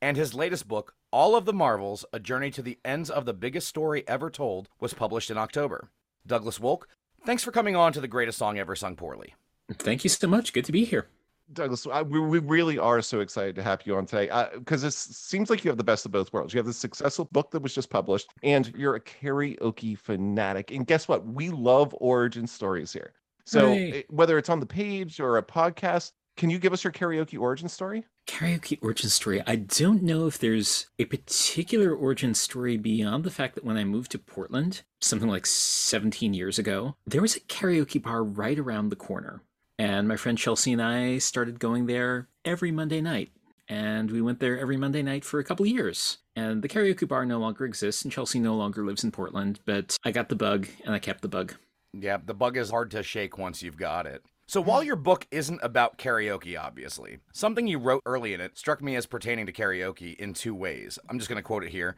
[0.00, 3.34] and his latest book, All of the Marvels A Journey to the Ends of the
[3.34, 5.90] Biggest Story Ever Told, was published in October.
[6.26, 6.84] Douglas Wolk,
[7.26, 9.34] thanks for coming on to the greatest song ever sung poorly.
[9.70, 10.54] Thank you so much.
[10.54, 11.08] Good to be here.
[11.54, 14.84] Douglas, I, we, we really are so excited to have you on today uh, because
[14.84, 16.52] it seems like you have the best of both worlds.
[16.52, 20.70] You have this successful book that was just published, and you're a karaoke fanatic.
[20.70, 21.26] And guess what?
[21.26, 23.12] We love origin stories here.
[23.46, 23.92] So Hooray.
[23.92, 27.38] Eh, whether it's on the page or a podcast, can you give us your karaoke
[27.38, 28.04] origin story?
[28.26, 29.42] Karaoke origin story.
[29.46, 33.84] I don't know if there's a particular origin story beyond the fact that when I
[33.84, 38.88] moved to Portland, something like 17 years ago, there was a karaoke bar right around
[38.88, 39.42] the corner.
[39.78, 43.30] And my friend Chelsea and I started going there every Monday night.
[43.68, 46.18] And we went there every Monday night for a couple years.
[46.36, 49.96] And the karaoke bar no longer exists, and Chelsea no longer lives in Portland, but
[50.04, 51.54] I got the bug and I kept the bug.
[51.92, 54.22] Yeah, the bug is hard to shake once you've got it.
[54.46, 58.82] So while your book isn't about karaoke, obviously, something you wrote early in it struck
[58.82, 60.98] me as pertaining to karaoke in two ways.
[61.08, 61.96] I'm just going to quote it here.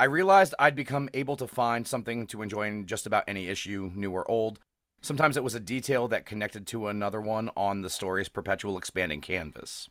[0.00, 3.90] I realized I'd become able to find something to enjoy in just about any issue,
[3.94, 4.60] new or old.
[5.00, 9.20] Sometimes it was a detail that connected to another one on the story's perpetual expanding
[9.20, 9.88] canvas.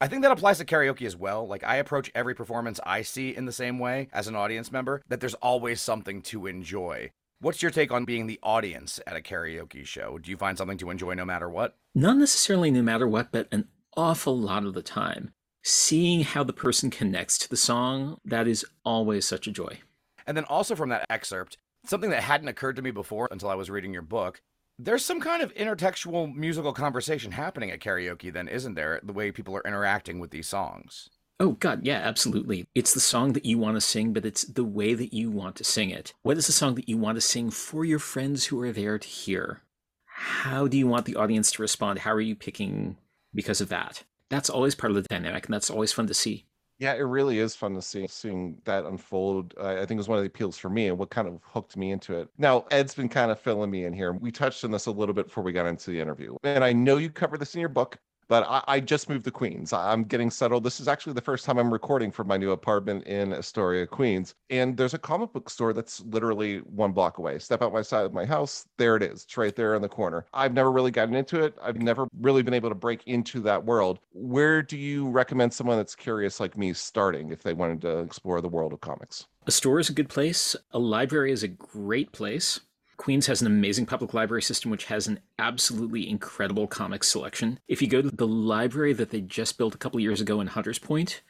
[0.00, 1.46] I think that applies to karaoke as well.
[1.46, 5.02] Like, I approach every performance I see in the same way as an audience member,
[5.08, 7.10] that there's always something to enjoy.
[7.40, 10.18] What's your take on being the audience at a karaoke show?
[10.18, 11.76] Do you find something to enjoy no matter what?
[11.94, 16.52] not necessarily no matter what, but an awful lot of the time, seeing how the
[16.52, 19.78] person connects to the song, that is always such a joy.
[20.26, 23.54] And then also from that excerpt, something that hadn't occurred to me before until I
[23.54, 24.40] was reading your book,
[24.78, 29.00] there's some kind of intertextual musical conversation happening at karaoke, then, isn't there?
[29.02, 31.08] The way people are interacting with these songs.
[31.40, 32.66] Oh, God, yeah, absolutely.
[32.74, 35.56] It's the song that you want to sing, but it's the way that you want
[35.56, 36.14] to sing it.
[36.22, 38.98] What is the song that you want to sing for your friends who are there
[38.98, 39.62] to hear?
[40.06, 42.00] How do you want the audience to respond?
[42.00, 42.96] How are you picking
[43.34, 44.04] because of that?
[44.30, 46.46] That's always part of the dynamic, and that's always fun to see.
[46.84, 49.54] Yeah, it really is fun to see seeing that unfold.
[49.58, 51.40] I, I think it was one of the appeals for me and what kind of
[51.42, 52.28] hooked me into it.
[52.36, 54.12] Now, Ed's been kind of filling me in here.
[54.12, 56.36] We touched on this a little bit before we got into the interview.
[56.42, 59.30] And I know you covered this in your book, but I, I just moved to
[59.30, 59.72] Queens.
[59.72, 60.64] I'm getting settled.
[60.64, 64.34] This is actually the first time I'm recording from my new apartment in Astoria, Queens.
[64.50, 67.38] And there's a comic book store that's literally one block away.
[67.38, 69.24] Step out my side of my house, there it is.
[69.24, 70.26] It's right there in the corner.
[70.32, 71.54] I've never really gotten into it.
[71.62, 73.98] I've never really been able to break into that world.
[74.12, 78.40] Where do you recommend someone that's curious like me starting if they wanted to explore
[78.40, 79.26] the world of comics?
[79.46, 80.56] A store is a good place.
[80.72, 82.60] A library is a great place.
[82.96, 87.58] Queens has an amazing public library system which has an absolutely incredible comics selection.
[87.68, 90.48] If you go to the library that they just built a couple years ago in
[90.48, 91.22] Hunters Point,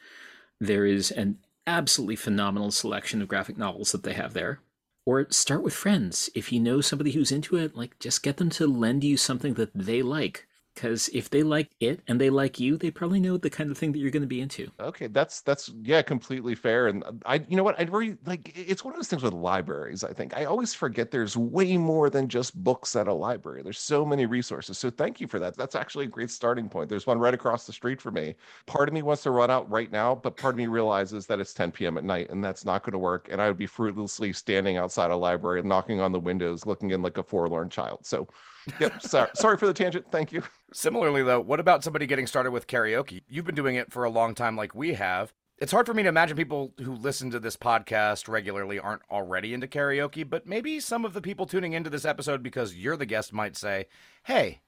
[0.59, 4.59] there is an absolutely phenomenal selection of graphic novels that they have there.
[5.05, 6.29] Or start with friends.
[6.33, 9.53] If you know somebody who's into it, like just get them to lend you something
[9.55, 10.47] that they like.
[10.75, 13.77] Because if they like it and they like you, they probably know the kind of
[13.77, 14.69] thing that you're going to be into.
[14.79, 16.87] Okay, that's that's yeah, completely fair.
[16.87, 18.51] And uh, I, you know what, I'd really like.
[18.55, 20.03] It's one of those things with libraries.
[20.03, 23.63] I think I always forget there's way more than just books at a library.
[23.63, 24.77] There's so many resources.
[24.77, 25.55] So thank you for that.
[25.55, 26.89] That's actually a great starting point.
[26.89, 28.35] There's one right across the street for me.
[28.65, 31.39] Part of me wants to run out right now, but part of me realizes that
[31.39, 31.97] it's 10 p.m.
[31.97, 33.29] at night, and that's not going to work.
[33.31, 36.91] And I would be fruitlessly standing outside a library, and knocking on the windows, looking
[36.91, 37.99] in like a forlorn child.
[38.03, 38.27] So,
[38.79, 39.01] yep.
[39.01, 40.05] sorry, sorry for the tangent.
[40.11, 40.43] Thank you.
[40.73, 43.21] Similarly, though, what about somebody getting started with karaoke?
[43.27, 45.33] You've been doing it for a long time, like we have.
[45.57, 49.53] It's hard for me to imagine people who listen to this podcast regularly aren't already
[49.53, 53.05] into karaoke, but maybe some of the people tuning into this episode because you're the
[53.05, 53.87] guest might say,
[54.23, 54.61] hey,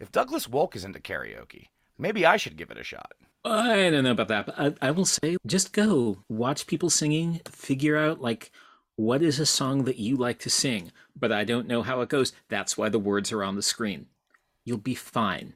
[0.00, 3.12] if Douglas Wolk is into karaoke, maybe I should give it a shot.
[3.44, 7.40] I don't know about that, but I, I will say just go watch people singing,
[7.48, 8.50] figure out like
[8.96, 12.08] what is a song that you like to sing, but I don't know how it
[12.08, 12.32] goes.
[12.48, 14.06] That's why the words are on the screen.
[14.64, 15.54] You'll be fine.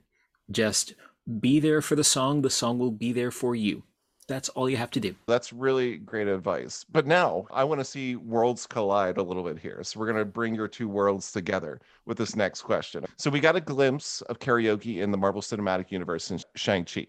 [0.50, 0.94] Just
[1.40, 3.82] be there for the song, the song will be there for you.
[4.26, 5.14] That's all you have to do.
[5.26, 6.84] That's really great advice.
[6.90, 9.82] But now I want to see worlds collide a little bit here.
[9.82, 13.06] So we're going to bring your two worlds together with this next question.
[13.16, 17.06] So we got a glimpse of karaoke in the Marvel Cinematic Universe in Shang-Chi.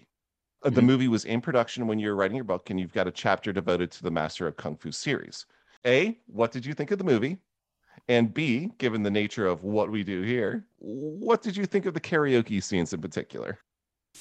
[0.63, 3.07] Uh, The movie was in production when you were writing your book, and you've got
[3.07, 5.45] a chapter devoted to the Master of Kung Fu series.
[5.85, 7.37] A, what did you think of the movie?
[8.07, 11.93] And B, given the nature of what we do here, what did you think of
[11.93, 13.59] the karaoke scenes in particular?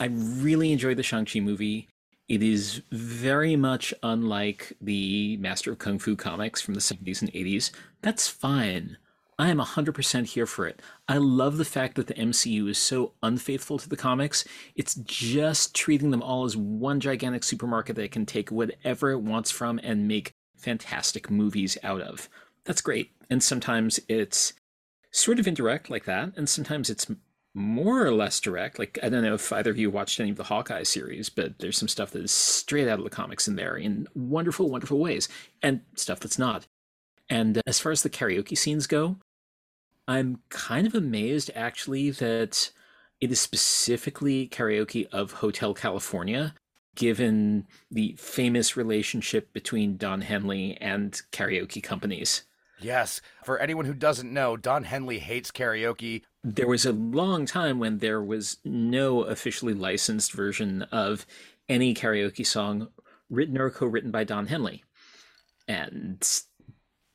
[0.00, 1.88] I really enjoyed the Shang-Chi movie.
[2.28, 7.32] It is very much unlike the Master of Kung Fu comics from the 70s and
[7.32, 7.70] 80s.
[8.02, 8.98] That's fine.
[9.38, 10.82] I am 100% here for it.
[11.08, 14.44] I love the fact that the MCU is so unfaithful to the comics.
[14.74, 19.50] It's just treating them all as one gigantic supermarket that can take whatever it wants
[19.52, 22.28] from and make fantastic movies out of.
[22.64, 23.12] That's great.
[23.30, 24.52] And sometimes it's
[25.10, 27.06] sort of indirect like that, and sometimes it's
[27.54, 28.78] more or less direct.
[28.78, 31.58] Like, I don't know if either of you watched any of the Hawkeye series, but
[31.58, 34.98] there's some stuff that is straight out of the comics in there in wonderful, wonderful
[34.98, 35.28] ways,
[35.62, 36.66] and stuff that's not.
[37.28, 39.16] And as far as the karaoke scenes go,
[40.06, 42.70] I'm kind of amazed actually that
[43.20, 46.54] it is specifically karaoke of Hotel California,
[46.98, 52.42] given the famous relationship between Don Henley and karaoke companies.
[52.80, 53.20] Yes.
[53.44, 56.22] For anyone who doesn't know, Don Henley hates karaoke.
[56.42, 61.24] There was a long time when there was no officially licensed version of
[61.68, 62.88] any karaoke song
[63.30, 64.82] written or co written by Don Henley.
[65.68, 66.20] And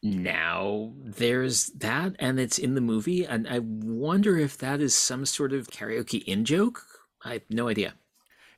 [0.01, 3.25] now there's that, and it's in the movie.
[3.25, 6.85] And I wonder if that is some sort of karaoke in joke.
[7.25, 7.95] I have no idea.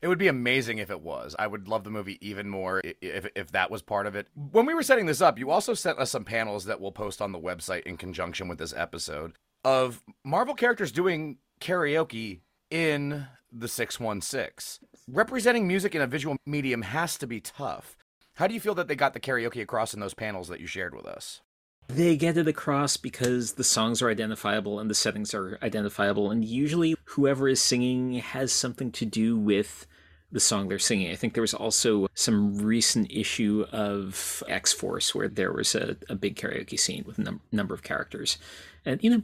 [0.05, 1.35] It would be amazing if it was.
[1.39, 4.27] I would love the movie even more if, if that was part of it.
[4.35, 7.23] When we were setting this up, you also sent us some panels that we'll post
[7.23, 13.67] on the website in conjunction with this episode of Marvel characters doing karaoke in the
[13.67, 14.87] 616.
[15.07, 17.97] Representing music in a visual medium has to be tough.
[18.35, 20.67] How do you feel that they got the karaoke across in those panels that you
[20.67, 21.41] shared with us?
[21.87, 26.45] They get it across because the songs are identifiable and the settings are identifiable, and
[26.45, 29.87] usually whoever is singing has something to do with
[30.35, 31.09] the song they're singing.
[31.11, 35.95] I think there was also some recent issue of X Force where there was a,
[36.09, 38.37] a big karaoke scene with a num- number of characters,
[38.83, 39.21] and you know,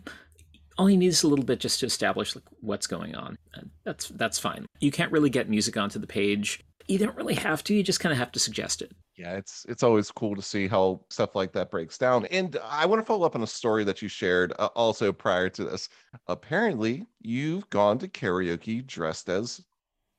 [0.78, 3.36] all you need is a little bit just to establish like what's going on.
[3.54, 4.66] And that's that's fine.
[4.80, 6.64] You can't really get music onto the page.
[6.88, 7.74] You don't really have to.
[7.76, 10.68] You just kind of have to suggest it yeah it's it's always cool to see
[10.68, 13.84] how stuff like that breaks down and i want to follow up on a story
[13.84, 15.90] that you shared uh, also prior to this
[16.28, 19.62] apparently you've gone to karaoke dressed as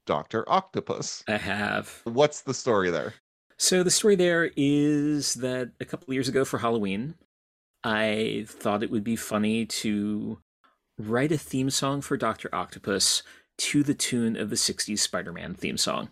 [0.06, 3.14] dr octopus i have what's the story there
[3.58, 7.14] so the story there is that a couple years ago for halloween
[7.84, 10.38] i thought it would be funny to
[10.98, 13.22] write a theme song for dr octopus
[13.58, 16.08] to the tune of the 60s spider-man theme song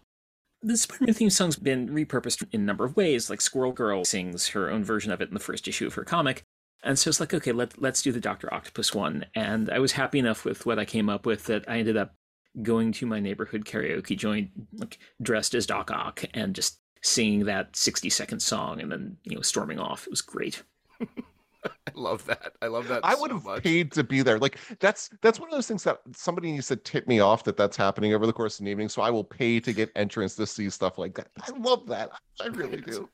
[0.62, 3.30] the Spider-Man theme song's been repurposed in a number of ways.
[3.30, 6.04] Like Squirrel Girl sings her own version of it in the first issue of her
[6.04, 6.44] comic.
[6.82, 8.52] And so it's like, okay, let, let's do the Dr.
[8.52, 9.26] Octopus one.
[9.34, 12.14] And I was happy enough with what I came up with that I ended up
[12.62, 17.74] going to my neighborhood karaoke joint, like dressed as Doc Ock, and just singing that
[17.76, 20.04] 60 second song and then, you know, storming off.
[20.06, 20.62] It was great.
[21.64, 22.52] I love that.
[22.62, 23.00] I love that.
[23.04, 23.62] I so would have much.
[23.62, 24.38] paid to be there.
[24.38, 27.56] Like that's that's one of those things that somebody needs to tip me off that
[27.56, 28.88] that's happening over the course of the evening.
[28.88, 31.28] So I will pay to get entrance to see stuff like that.
[31.42, 32.10] I love that.
[32.40, 33.08] I really do.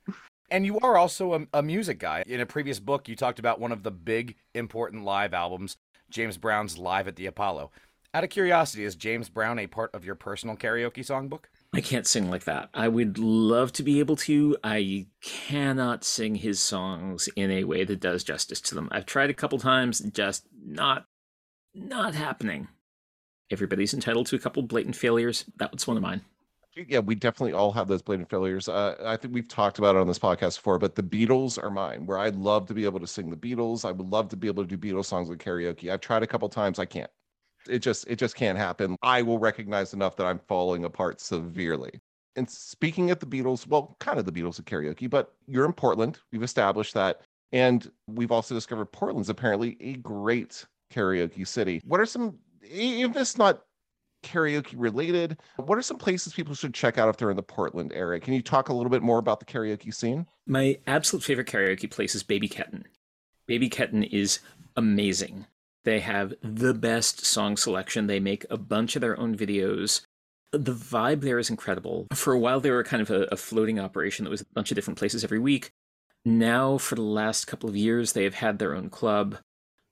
[0.50, 2.22] And you are also a, a music guy.
[2.26, 5.76] In a previous book, you talked about one of the big important live albums,
[6.08, 7.72] James Brown's Live at the Apollo.
[8.16, 11.50] Out of curiosity, is James Brown a part of your personal karaoke songbook?
[11.74, 12.70] I can't sing like that.
[12.72, 14.56] I would love to be able to.
[14.64, 18.88] I cannot sing his songs in a way that does justice to them.
[18.90, 21.04] I've tried a couple times, just not
[21.74, 22.68] not happening.
[23.50, 25.44] Everybody's entitled to a couple blatant failures.
[25.58, 26.22] That was one of mine.
[26.88, 28.66] Yeah, we definitely all have those blatant failures.
[28.66, 31.70] Uh, I think we've talked about it on this podcast before, but the Beatles are
[31.70, 32.06] mine.
[32.06, 33.84] Where I'd love to be able to sing the Beatles.
[33.84, 35.92] I would love to be able to do Beatles songs with karaoke.
[35.92, 36.78] I've tried a couple times.
[36.78, 37.10] I can't
[37.68, 38.96] it just it just can't happen.
[39.02, 42.00] I will recognize enough that i'm falling apart severely.
[42.36, 45.72] And speaking of the beatles well kind of the beatles of karaoke but you're in
[45.72, 46.18] portland.
[46.32, 47.22] We've established that.
[47.52, 51.80] And we've also discovered portland's apparently a great karaoke city.
[51.84, 53.62] What are some if it's not
[54.22, 57.92] karaoke related what are some places people should check out if they're in the portland
[57.94, 58.20] area?
[58.20, 60.26] Can you talk a little bit more about the karaoke scene?
[60.46, 62.84] My absolute favorite karaoke place is baby ketten.
[63.46, 64.40] Baby ketten is
[64.76, 65.46] amazing
[65.86, 68.08] they have the best song selection.
[68.08, 70.02] They make a bunch of their own videos.
[70.50, 72.08] The vibe there is incredible.
[72.12, 74.72] For a while, they were kind of a, a floating operation that was a bunch
[74.72, 75.70] of different places every week.
[76.24, 79.38] Now, for the last couple of years, they have had their own club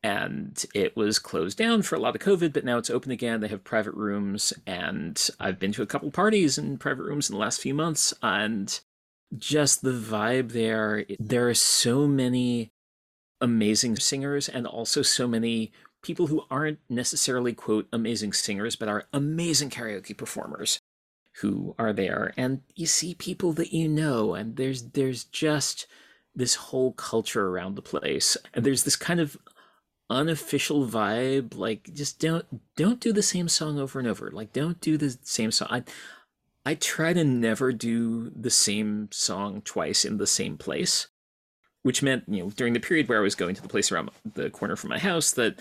[0.02, 3.40] and it was closed down for a lot of COVID, but now it's open again.
[3.40, 7.34] They have private rooms, and I've been to a couple parties in private rooms in
[7.34, 8.78] the last few months, and
[9.38, 11.06] just the vibe there.
[11.18, 12.70] There are so many
[13.40, 15.72] amazing singers and also so many
[16.04, 20.78] people who aren't necessarily quote amazing singers but are amazing karaoke performers
[21.40, 22.32] who are there.
[22.36, 25.86] And you see people that you know and there's there's just
[26.36, 28.36] this whole culture around the place.
[28.52, 29.36] And there's this kind of
[30.10, 32.44] unofficial vibe like just don't
[32.76, 34.30] don't do the same song over and over.
[34.30, 35.68] Like don't do the same song.
[35.70, 35.82] I
[36.66, 41.08] i try to never do the same song twice in the same place
[41.84, 44.10] which meant, you know, during the period where I was going to the place around
[44.34, 45.60] the corner from my house, that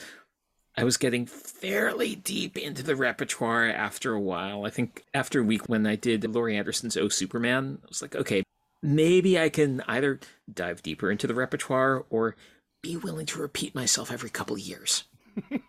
[0.76, 4.66] I was getting fairly deep into the repertoire after a while.
[4.66, 8.16] I think after a week when I did Laurie Anderson's Oh Superman, I was like,
[8.16, 8.44] okay,
[8.82, 10.20] maybe I can either
[10.52, 12.36] dive deeper into the repertoire or
[12.82, 15.04] be willing to repeat myself every couple years.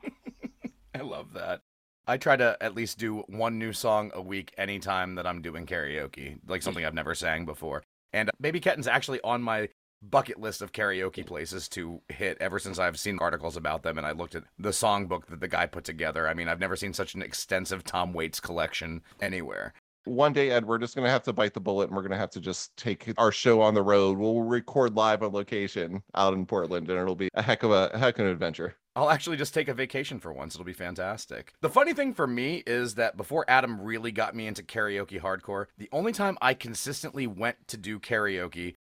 [0.94, 1.60] I love that.
[2.06, 5.66] I try to at least do one new song a week anytime that I'm doing
[5.66, 7.82] karaoke, like something I've never sang before.
[8.12, 9.68] And Baby Ketten's actually on my
[10.10, 14.06] bucket list of karaoke places to hit ever since I've seen articles about them and
[14.06, 16.28] I looked at the songbook that the guy put together.
[16.28, 19.72] I mean, I've never seen such an extensive Tom Waits collection anywhere.
[20.04, 22.12] One day, Ed, we're just going to have to bite the bullet and we're going
[22.12, 24.18] to have to just take our show on the road.
[24.18, 27.90] We'll record live on location out in Portland and it'll be a heck of a,
[27.94, 28.76] a heck of an adventure.
[28.96, 30.54] I'll actually just take a vacation for once.
[30.54, 31.54] It'll be fantastic.
[31.62, 35.66] The funny thing for me is that before Adam really got me into karaoke hardcore,
[35.78, 38.74] the only time I consistently went to do karaoke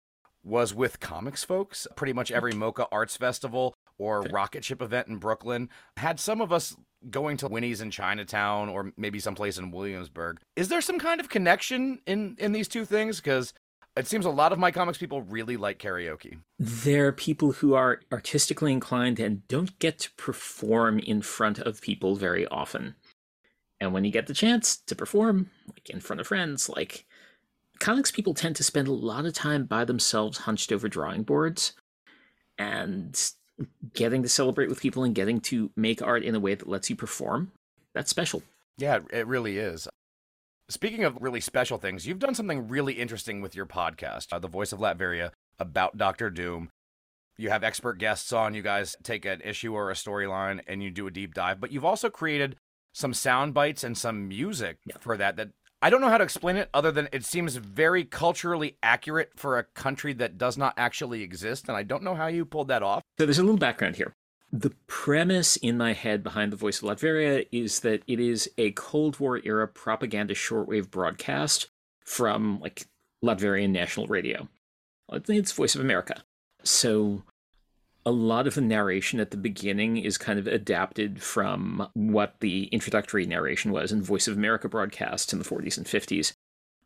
[0.43, 1.87] was with comics folks.
[1.95, 6.51] Pretty much every MoCCA Arts Festival or rocket ship event in Brooklyn had some of
[6.51, 6.75] us
[7.09, 10.39] going to Winnie's in Chinatown or maybe someplace in Williamsburg.
[10.55, 13.17] Is there some kind of connection in in these two things?
[13.17, 13.53] Because
[13.95, 16.39] it seems a lot of my comics people really like karaoke.
[16.57, 22.15] They're people who are artistically inclined and don't get to perform in front of people
[22.15, 22.95] very often.
[23.79, 27.05] And when you get the chance to perform, like in front of friends, like
[27.79, 31.73] comics people tend to spend a lot of time by themselves hunched over drawing boards
[32.57, 33.31] and
[33.93, 36.89] getting to celebrate with people and getting to make art in a way that lets
[36.89, 37.51] you perform.
[37.93, 38.43] That's special.
[38.77, 39.87] Yeah it really is.
[40.69, 44.47] Speaking of really special things you've done something really interesting with your podcast uh, the
[44.47, 46.69] voice of latveria about dr doom.
[47.37, 50.89] You have expert guests on you guys take an issue or a storyline and you
[50.89, 52.55] do a deep dive but you've also created
[52.93, 54.95] some sound bites and some music yeah.
[54.99, 55.49] for that that
[55.83, 59.59] I don't know how to explain it other than it seems very culturally accurate for
[59.59, 61.67] a country that does not actually exist.
[61.67, 63.03] And I don't know how you pulled that off.
[63.19, 64.13] So there's a little background here.
[64.53, 68.71] The premise in my head behind The Voice of Latveria is that it is a
[68.71, 71.67] Cold War era propaganda shortwave broadcast
[72.05, 72.85] from like
[73.21, 74.47] Latverian national radio.
[75.11, 76.23] It's Voice of America.
[76.63, 77.23] So
[78.05, 82.65] a lot of the narration at the beginning is kind of adapted from what the
[82.65, 86.33] introductory narration was in Voice of America broadcasts in the 40s and 50s.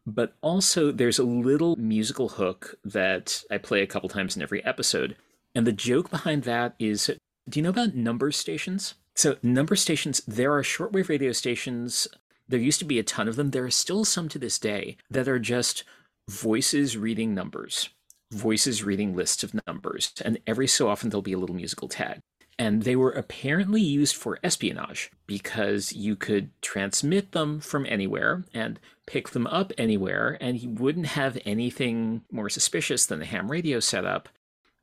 [0.05, 4.63] But also, there's a little musical hook that I play a couple times in every
[4.63, 5.17] episode.
[5.53, 7.11] And the joke behind that is
[7.49, 8.95] do you know about number stations?
[9.15, 12.07] So, number stations, there are shortwave radio stations.
[12.47, 13.51] There used to be a ton of them.
[13.51, 15.83] There are still some to this day that are just
[16.29, 17.89] voices reading numbers
[18.31, 22.19] voices reading lists of numbers, and every so often there'll be a little musical tag.
[22.59, 28.79] And they were apparently used for espionage because you could transmit them from anywhere and
[29.05, 33.79] pick them up anywhere, and you wouldn't have anything more suspicious than the ham radio
[33.79, 34.27] setup.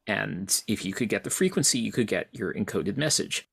[0.06, 3.48] And if you could get the frequency, you could get your encoded message.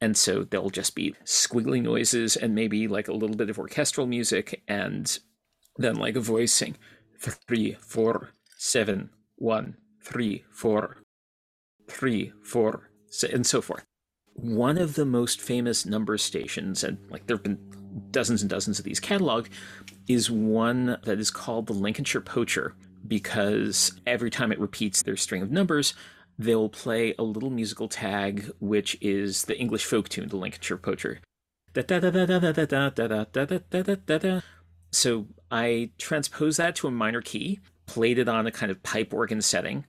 [0.00, 4.06] And so there'll just be squiggly noises and maybe like a little bit of orchestral
[4.06, 5.18] music, and
[5.76, 6.76] then like a voice saying,
[7.18, 10.98] three, four, seven, one, three, four,
[11.88, 12.90] three, four,
[13.30, 13.84] and so forth.
[14.34, 17.58] One of the most famous number stations, and like there have been
[18.10, 19.48] dozens and dozens of these cataloged,
[20.08, 22.74] is one that is called the Lincolnshire Poacher
[23.06, 25.94] because every time it repeats their string of numbers,
[26.38, 31.20] they'll play a little musical tag, which is the English folk tune, the Lincolnshire Poacher.
[34.92, 39.14] So I transpose that to a minor key played it on a kind of pipe
[39.14, 39.86] organ setting,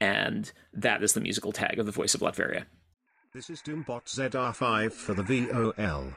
[0.00, 2.64] and that is the musical tag of the voice of Latveria.
[3.32, 6.12] This is Doombot ZR5 for the VOL.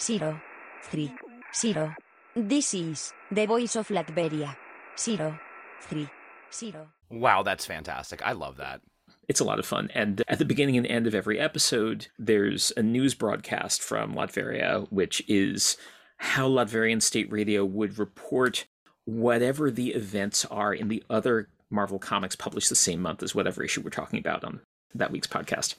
[0.00, 0.40] Zero,
[0.84, 1.12] three,
[1.54, 1.94] zero.
[2.34, 4.56] This is the voice of Latveria.
[4.98, 5.38] Zero,
[5.82, 6.08] three,
[6.52, 6.88] zero.
[7.10, 8.22] Wow, that's fantastic.
[8.24, 8.80] I love that.
[9.28, 9.90] It's a lot of fun.
[9.94, 14.90] And at the beginning and end of every episode, there's a news broadcast from Latveria,
[14.90, 15.76] which is
[16.16, 18.66] how Latverian state radio would report
[19.04, 23.62] whatever the events are in the other Marvel comics published the same month as whatever
[23.62, 24.60] issue we're talking about on
[24.94, 25.74] that week's podcast.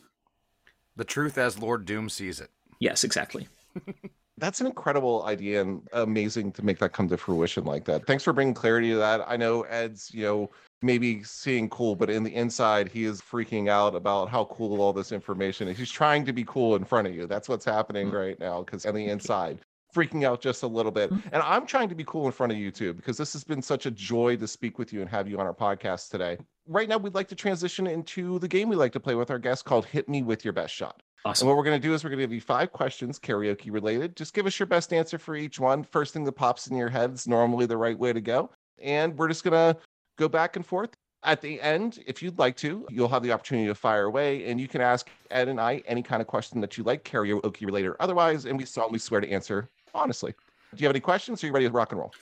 [0.96, 2.50] The truth as Lord Doom sees it.
[2.80, 3.48] Yes, exactly.
[4.40, 8.06] That's an incredible idea and amazing to make that come to fruition like that.
[8.06, 9.24] Thanks for bringing clarity to that.
[9.28, 10.50] I know Ed's, you know,
[10.82, 14.94] maybe seeing cool, but in the inside, he is freaking out about how cool all
[14.94, 15.78] this information is.
[15.78, 17.28] He's trying to be cool in front of you.
[17.28, 18.16] That's what's happening mm-hmm.
[18.16, 19.60] right now because on the inside,
[19.94, 21.10] freaking out just a little bit.
[21.10, 21.30] Mm-hmm.
[21.32, 23.62] And I'm trying to be cool in front of you too because this has been
[23.62, 26.38] such a joy to speak with you and have you on our podcast today.
[26.68, 29.40] Right now, we'd like to transition into the game we like to play with our
[29.40, 31.02] guests called Hit Me With Your Best Shot.
[31.26, 31.46] Awesome.
[31.46, 33.72] And what we're going to do is we're going to give you five questions karaoke
[33.72, 34.16] related.
[34.16, 35.84] Just give us your best answer for each one.
[35.84, 38.52] First thing that pops in your head is normally the right way to go.
[38.82, 39.80] And we're just going to
[40.18, 40.92] go back and forth.
[41.24, 44.62] At the end, if you'd like to, you'll have the opportunity to fire away and
[44.62, 47.90] you can ask Ed and I any kind of question that you like, karaoke related
[47.90, 48.46] or otherwise.
[48.46, 50.34] And we solemnly swear to answer honestly.
[50.74, 51.44] Do you have any questions?
[51.44, 52.14] Are you ready to rock and roll?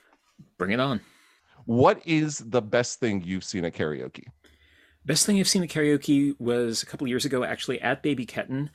[0.58, 1.02] Bring it on.
[1.66, 4.24] What is the best thing you've seen at karaoke?
[5.06, 8.70] Best thing I've seen at karaoke was a couple years ago, actually, at Baby Ketten.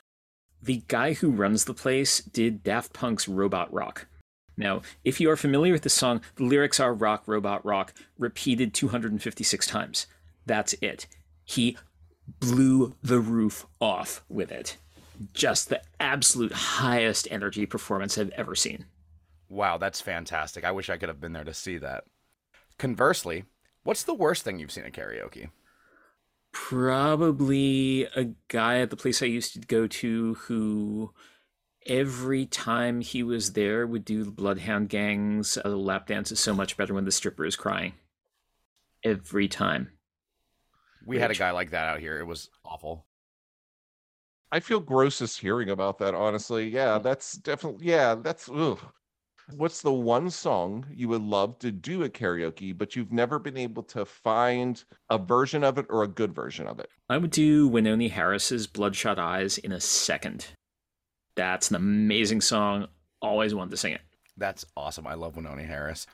[0.63, 4.07] The guy who runs the place did Daft Punk's Robot Rock.
[4.55, 8.73] Now, if you are familiar with the song, the lyrics are rock, robot, rock, repeated
[8.73, 10.07] 256 times.
[10.45, 11.05] That's it.
[11.43, 11.77] He
[12.39, 14.77] blew the roof off with it.
[15.33, 18.85] Just the absolute highest energy performance I've ever seen.
[19.49, 20.63] Wow, that's fantastic.
[20.63, 22.05] I wish I could have been there to see that.
[22.77, 23.43] Conversely,
[23.83, 25.49] what's the worst thing you've seen at karaoke?
[26.53, 31.11] Probably a guy at the place I used to go to who
[31.85, 36.53] every time he was there would do the Bloodhound Gang's uh, lap dance is so
[36.53, 37.93] much better when the stripper is crying.
[39.03, 39.89] Every time.
[41.05, 42.19] We had a guy like that out here.
[42.19, 43.05] It was awful.
[44.51, 46.69] I feel gross just hearing about that, honestly.
[46.69, 48.79] Yeah, that's definitely, yeah, that's, ugh.
[49.51, 53.57] What's the one song you would love to do at karaoke, but you've never been
[53.57, 56.89] able to find a version of it or a good version of it?
[57.09, 60.47] I would do Wynonie Harris's Bloodshot Eyes in a second.
[61.35, 62.87] That's an amazing song.
[63.21, 64.01] Always wanted to sing it.
[64.37, 65.07] That's awesome.
[65.07, 66.07] I love Wynonie Harris.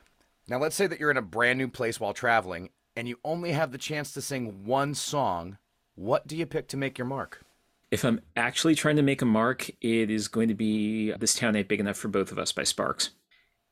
[0.48, 3.52] Now, let's say that you're in a brand new place while traveling and you only
[3.52, 5.58] have the chance to sing one song.
[5.96, 7.44] What do you pick to make your mark?
[7.92, 11.56] If I'm actually trying to make a mark, it is going to be This Town
[11.56, 13.12] Ain't Big Enough for Both of Us by Sparks.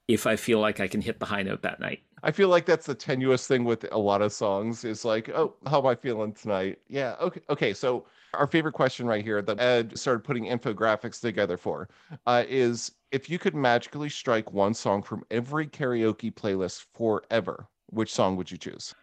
[0.08, 2.02] If I feel like I can hit the high note that night.
[2.24, 5.56] I feel like that's the tenuous thing with a lot of songs is like, oh,
[5.66, 6.80] how am I feeling tonight?
[6.88, 7.74] Yeah, okay, okay.
[7.74, 11.90] So our favorite question right here that Ed started putting infographics together for
[12.26, 18.14] uh, is if you could magically strike one song from every karaoke playlist forever, which
[18.14, 18.94] song would you choose?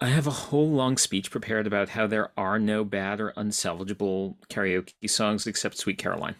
[0.00, 4.36] I have a whole long speech prepared about how there are no bad or unsalvageable
[4.48, 6.34] karaoke songs except Sweet Caroline.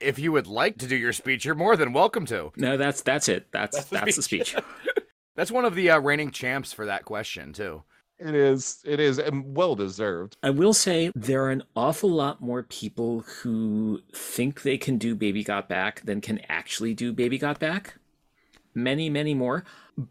[0.00, 2.52] If you would like to do your speech, you're more than welcome to.
[2.56, 3.48] No, that's that's it.
[3.50, 4.56] That's that's, the speech.
[5.38, 7.84] That's one of the uh, reigning champs for that question, too.
[8.18, 10.36] It is, it is, and well deserved.
[10.42, 15.14] I will say there are an awful lot more people who think they can do
[15.14, 17.94] Baby Got Back than can actually do Baby Got Back.
[18.74, 19.62] Many, many more.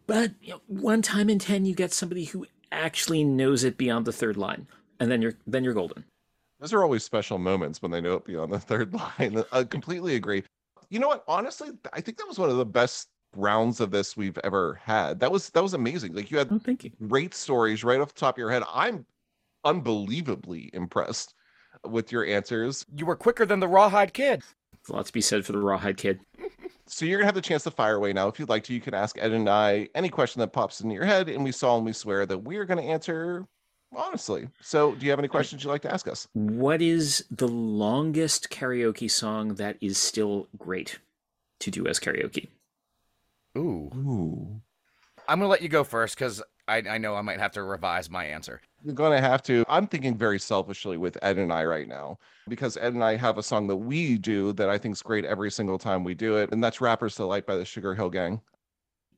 [0.06, 4.06] But you know, one time in ten, you get somebody who actually knows it beyond
[4.06, 4.66] the third line,
[4.98, 6.06] and then you're then you're golden.
[6.60, 9.38] Those are always special moments when they know it beyond the third line.
[9.38, 10.42] Uh, I completely agree.
[10.90, 11.24] You know what?
[11.28, 15.20] Honestly, I think that was one of the best rounds of this we've ever had.
[15.20, 16.14] That was that was amazing.
[16.14, 16.90] Like you had Oh, thank you.
[17.06, 18.62] great stories right off the top of your head.
[18.72, 19.04] I'm
[19.64, 21.34] unbelievably impressed
[21.86, 22.84] with your answers.
[22.96, 24.40] You were quicker than the Rawhide Kid.
[24.72, 26.20] There's a lot to be said for the Rawhide Kid.
[26.90, 28.28] So you're gonna have the chance to fire away now.
[28.28, 30.94] If you'd like to, you can ask Ed and I any question that pops into
[30.94, 33.44] your head, and we solemnly swear that we are gonna answer
[33.94, 34.48] honestly.
[34.60, 36.28] So do you have any questions you'd like to ask us?
[36.32, 40.98] What is the longest karaoke song that is still great
[41.60, 42.48] to do as karaoke?
[43.56, 43.90] Ooh.
[43.94, 44.60] Ooh.
[45.28, 47.62] I'm going to let you go first because I, I know I might have to
[47.62, 48.60] revise my answer.
[48.84, 49.64] You're gonna have to.
[49.68, 53.36] I'm thinking very selfishly with Ed and I right now because Ed and I have
[53.36, 56.36] a song that we do that I think is great every single time we do
[56.36, 58.40] it, and that's "Rappers Delight" by the Sugar Hill Gang.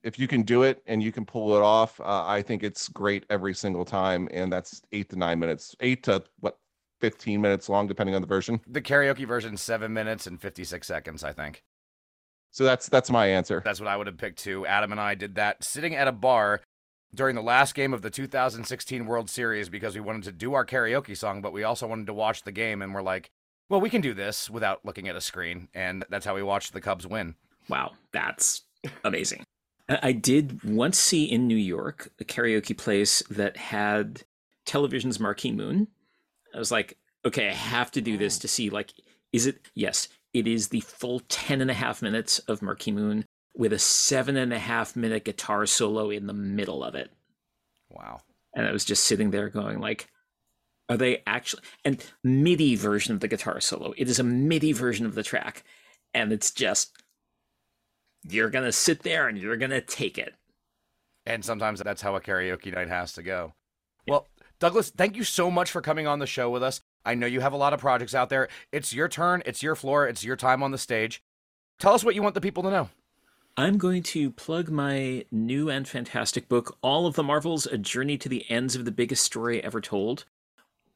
[0.02, 2.88] If you can do it and you can pull it off, uh, I think it's
[2.88, 6.58] great every single time, and that's eight to nine minutes, eight to what,
[7.00, 8.60] fifteen minutes long, depending on the version.
[8.66, 11.62] The karaoke version, seven minutes and 56 seconds, I think.
[12.50, 13.62] So that's that's my answer.
[13.64, 14.66] That's what I would have picked too.
[14.66, 16.62] Adam and I did that sitting at a bar
[17.14, 20.64] during the last game of the 2016 World Series because we wanted to do our
[20.64, 23.30] karaoke song, but we also wanted to watch the game, and we're like,
[23.68, 26.72] well, we can do this without looking at a screen, and that's how we watched
[26.72, 27.34] the Cubs win.
[27.68, 28.62] Wow, that's
[29.04, 29.44] amazing.
[29.90, 34.22] I did once see in New York a karaoke place that had
[34.64, 35.88] television's Marquee Moon.
[36.54, 38.40] I was like, okay, I have to do this oh.
[38.42, 38.92] to see, like,
[39.32, 39.68] is it?
[39.74, 43.24] Yes, it is the full 10 and a half minutes of Marquee Moon
[43.54, 47.10] with a seven and a half minute guitar solo in the middle of it.
[47.90, 48.20] Wow.
[48.54, 50.08] And I was just sitting there going, like,
[50.88, 53.92] are they actually and MIDI version of the guitar solo?
[53.96, 55.64] It is a MIDI version of the track,
[56.14, 56.96] and it's just
[58.28, 60.34] you're gonna sit there and you're gonna take it.
[61.26, 63.54] And sometimes that's how a karaoke night has to go.
[64.06, 64.26] Well,
[64.58, 66.80] Douglas, thank you so much for coming on the show with us.
[67.04, 68.48] I know you have a lot of projects out there.
[68.72, 71.22] It's your turn, it's your floor, it's your time on the stage.
[71.78, 72.88] Tell us what you want the people to know.
[73.56, 78.16] I'm going to plug my new and fantastic book, All of the Marvels A Journey
[78.18, 80.24] to the Ends of the Biggest Story Ever Told,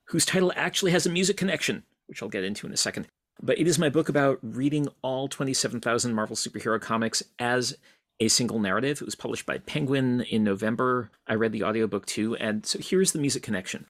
[0.06, 1.84] whose title actually has a music connection.
[2.06, 3.06] which I'll get into in a second.
[3.42, 7.76] But it is my book about reading all 27,000 Marvel superhero comics as
[8.20, 9.00] a single narrative.
[9.00, 11.10] It was published by Penguin in November.
[11.26, 12.36] I read the audiobook too.
[12.36, 13.86] And so here's the music connection.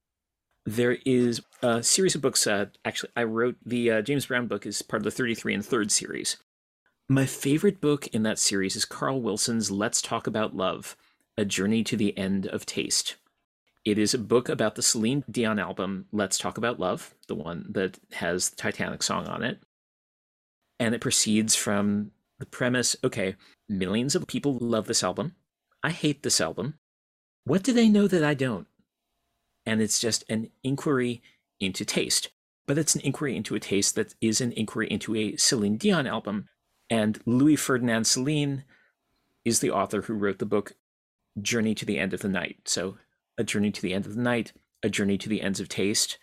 [0.67, 2.47] There is a series of books.
[2.47, 5.65] Uh, actually, I wrote the uh, James Brown book is part of the 33 and
[5.65, 6.39] Third series.
[7.07, 10.97] My favorite book in that series is Carl Wilson's Let's Talk About Love
[11.37, 13.17] A Journey to the End of Taste.
[13.85, 17.67] It is a book about the Celine Dion album Let's Talk About Love, the one
[17.71, 19.59] that has the Titanic song on it.
[20.79, 23.37] And it proceeds from the premise okay,
[23.69, 25.35] millions of people love this album.
[25.83, 26.79] I hate this album.
[27.45, 28.67] What do they know that I don't?
[29.67, 31.23] And it's just an inquiry
[31.61, 32.31] into taste.
[32.67, 36.07] But it's an inquiry into a taste that is an inquiry into a Celine Dion
[36.07, 36.49] album.
[36.89, 38.65] And Louis Ferdinand Celine
[39.45, 40.73] is the author who wrote the book
[41.41, 42.61] Journey to the End of the Night.
[42.65, 42.97] So,
[43.37, 44.53] A Journey to the End of the Night,
[44.83, 46.19] A Journey to the Ends of Taste.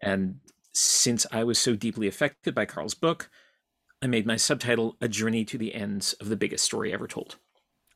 [0.00, 0.40] And
[0.72, 3.30] since I was so deeply affected by Carl's book,
[4.02, 7.36] I made my subtitle A Journey to the Ends of the Biggest Story Ever Told.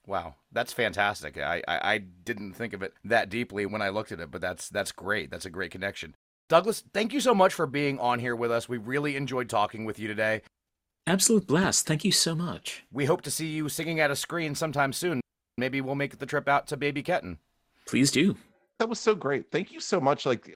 [0.07, 1.37] Wow, that's fantastic.
[1.39, 4.41] I, I, I didn't think of it that deeply when I looked at it, but
[4.41, 5.31] that's that's great.
[5.31, 6.17] That's a great connection.
[6.49, 8.69] Douglas, thank you so much for being on here with us.
[8.69, 10.43] We really enjoyed talking with you today.
[11.07, 11.87] Absolute blast.
[11.87, 12.83] Thank you so much.
[12.91, 15.21] We hope to see you singing at a screen sometime soon.
[15.57, 17.39] Maybe we'll make the trip out to Baby Ketten.
[17.87, 18.37] Please do.
[18.79, 19.51] That was so great.
[19.53, 20.27] Thank you so much.
[20.27, 20.53] Like,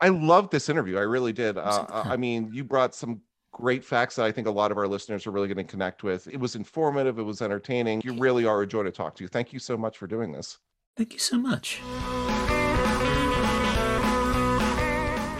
[0.00, 0.96] I loved this interview.
[0.98, 1.58] I really did.
[1.58, 3.20] Uh, I mean, you brought some
[3.52, 6.04] great facts that I think a lot of our listeners are really going to connect
[6.04, 6.28] with.
[6.28, 8.02] It was informative, it was entertaining.
[8.04, 9.26] You really are a joy to talk to.
[9.26, 10.58] Thank you so much for doing this.
[10.96, 11.80] Thank you so much.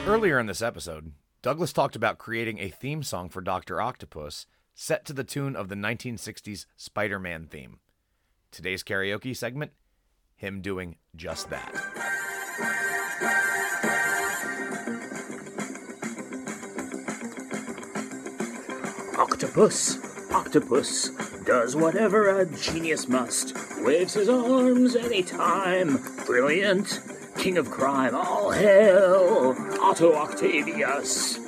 [0.07, 3.81] Earlier in this episode, Douglas talked about creating a theme song for Dr.
[3.81, 7.79] Octopus set to the tune of the 1960s Spider Man theme.
[8.51, 9.73] Today's karaoke segment
[10.39, 12.17] him doing just that.
[19.49, 19.99] Octopus,
[20.31, 21.09] octopus,
[21.47, 23.57] does whatever a genius must.
[23.81, 26.05] Waves his arms anytime.
[26.27, 27.01] Brilliant,
[27.39, 31.39] king of crime, all hail, Otto Octavius.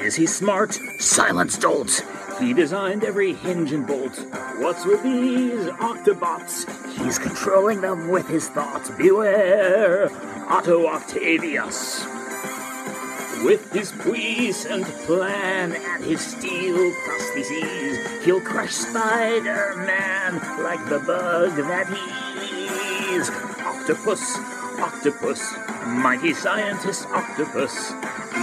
[0.00, 0.78] Is he smart?
[1.00, 2.06] Silence dolt.
[2.38, 4.24] He designed every hinge and bolt.
[4.58, 7.02] What's with these Octobots?
[7.02, 8.90] He's controlling them with his thoughts.
[8.90, 10.08] Beware,
[10.48, 12.06] Otto Octavius.
[13.44, 21.88] With his puissant plan and his steel prostheses, he'll crush Spider-Man like the bug that
[21.88, 23.28] he is.
[23.30, 24.36] Octopus,
[24.82, 25.54] octopus,
[25.86, 27.92] mighty scientist octopus.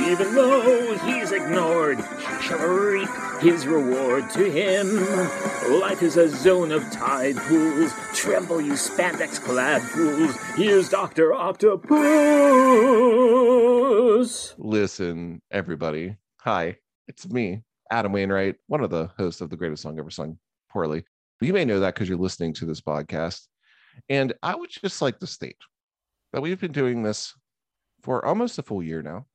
[0.05, 3.09] Even though he's ignored, he shall reap
[3.41, 4.95] his reward to him.
[5.81, 7.91] Life is a zone of tide pools.
[8.13, 10.35] Tremble, you spandex clad fools.
[10.55, 11.33] Here's Dr.
[11.33, 11.89] Octopus.
[14.57, 16.15] Listen, everybody.
[16.39, 16.77] Hi,
[17.09, 20.37] it's me, Adam Wainwright, one of the hosts of The Greatest Song Ever Sung
[20.71, 21.03] Poorly.
[21.41, 23.47] You may know that because you're listening to this podcast.
[24.07, 25.57] And I would just like to state
[26.33, 27.33] that we've been doing this
[28.01, 29.25] for almost a full year now.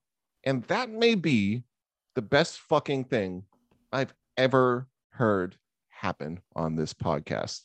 [0.45, 1.65] And that may be
[2.15, 3.45] the best fucking thing
[3.93, 5.57] I've ever heard
[5.89, 7.63] happen on this podcast.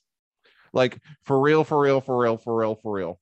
[0.71, 3.19] Like, for real, for real, for real, for real, for real.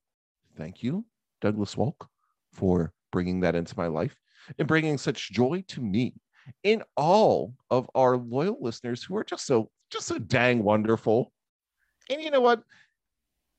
[0.56, 1.04] Thank you,
[1.40, 2.06] Douglas Wolk,
[2.52, 4.16] for bringing that into my life
[4.58, 6.14] and bringing such joy to me
[6.62, 11.32] in all of our loyal listeners who are just so, just so dang wonderful.
[12.10, 12.62] And you know what?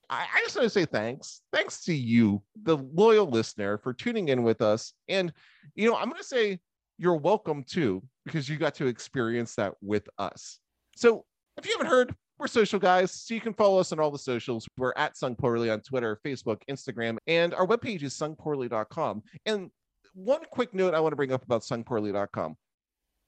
[0.10, 1.42] I, I just want to say thanks.
[1.54, 4.94] Thanks to you, the loyal listener, for tuning in with us.
[5.08, 5.32] And,
[5.76, 6.60] you know, I'm going to say
[6.98, 10.60] you're welcome too, because you got to experience that with us.
[10.96, 11.26] So
[11.58, 14.18] if you haven't heard, we're social guys, so you can follow us on all the
[14.18, 14.68] socials.
[14.78, 19.24] We're at Sung Poorly on Twitter, Facebook, Instagram, and our webpage is sungpoorly.com.
[19.46, 19.70] And
[20.14, 22.56] one quick note I want to bring up about sungpoorly.com.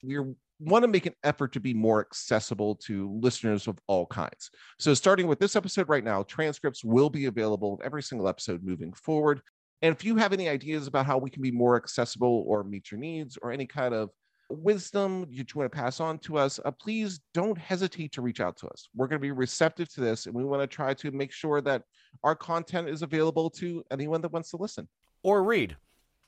[0.03, 0.17] We
[0.61, 4.49] want to make an effort to be more accessible to listeners of all kinds.
[4.79, 8.63] So, starting with this episode right now, transcripts will be available of every single episode
[8.63, 9.41] moving forward.
[9.81, 12.91] And if you have any ideas about how we can be more accessible or meet
[12.91, 14.11] your needs or any kind of
[14.49, 18.57] wisdom you want to pass on to us, uh, please don't hesitate to reach out
[18.57, 18.89] to us.
[18.95, 21.61] We're going to be receptive to this and we want to try to make sure
[21.61, 21.83] that
[22.23, 24.87] our content is available to anyone that wants to listen
[25.23, 25.77] Or read.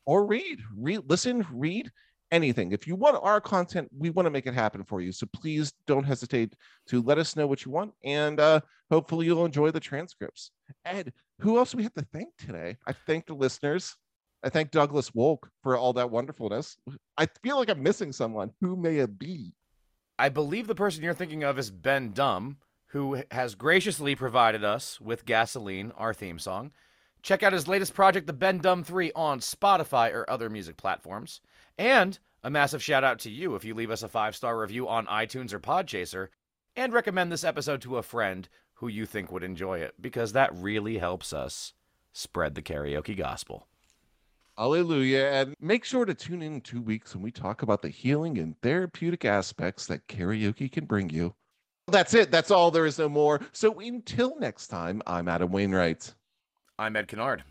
[0.05, 1.91] or read, read, listen, read
[2.33, 2.71] anything.
[2.71, 5.11] If you want our content, we want to make it happen for you.
[5.11, 6.55] So please don't hesitate
[6.87, 8.59] to let us know what you want, and uh,
[8.91, 10.51] hopefully you'll enjoy the transcripts.
[10.83, 12.75] Ed, who else do we have to thank today?
[12.87, 13.95] I thank the listeners.
[14.43, 16.75] I thank Douglas Wolk for all that wonderfulness.
[17.17, 18.51] I feel like I'm missing someone.
[18.59, 19.53] Who may it be?
[20.19, 22.57] I believe the person you're thinking of is Ben Dumb,
[22.87, 26.71] who has graciously provided us with Gasoline, our theme song.
[27.21, 31.39] Check out his latest project, The Ben Dumb 3, on Spotify or other music platforms.
[31.77, 34.87] And a massive shout out to you if you leave us a five star review
[34.87, 36.27] on iTunes or Podchaser
[36.75, 40.53] and recommend this episode to a friend who you think would enjoy it, because that
[40.55, 41.73] really helps us
[42.11, 43.67] spread the karaoke gospel.
[44.57, 45.25] Hallelujah.
[45.31, 48.37] And make sure to tune in in two weeks when we talk about the healing
[48.37, 51.33] and therapeutic aspects that karaoke can bring you.
[51.87, 52.29] That's it.
[52.31, 52.71] That's all.
[52.71, 53.41] There is no more.
[53.51, 56.13] So until next time, I'm Adam Wainwright.
[56.77, 57.43] I'm Ed Kennard.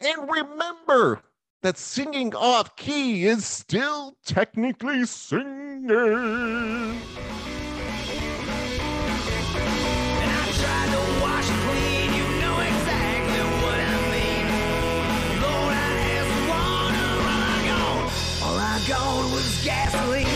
[0.00, 1.22] And remember
[1.66, 5.90] that singing off key is still technically singing.
[5.90, 7.00] And
[10.30, 14.46] I tried to wash it clean, you know what I mean.
[15.42, 18.14] Lord, I had some water, all I got,
[18.46, 20.30] all I got was gasoline.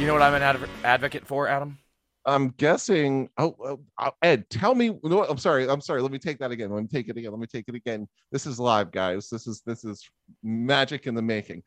[0.00, 1.76] You know what I'm an adv- advocate for, Adam?
[2.26, 3.28] I'm guessing.
[3.38, 4.98] Oh, oh, oh, Ed, tell me.
[5.02, 5.68] No, I'm sorry.
[5.68, 6.00] I'm sorry.
[6.02, 6.70] Let me take that again.
[6.70, 7.30] Let me take it again.
[7.30, 8.08] Let me take it again.
[8.32, 9.28] This is live, guys.
[9.28, 10.08] This is this is
[10.42, 11.62] magic in the making.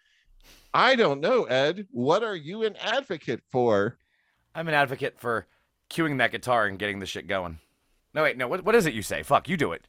[0.74, 1.88] I don't know, Ed.
[1.92, 3.98] What are you an advocate for?
[4.56, 5.48] I'm an advocate for
[5.90, 7.60] cueing that guitar and getting the shit going.
[8.14, 8.48] No, wait, no.
[8.48, 9.24] What, what is it you say?
[9.24, 9.88] Fuck, you do it.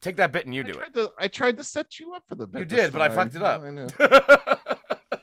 [0.00, 0.94] Take that bit and you I do it.
[0.94, 2.60] to I tried to set you up for the bit.
[2.60, 3.62] You did, but I fucked it up.
[3.62, 3.88] I know.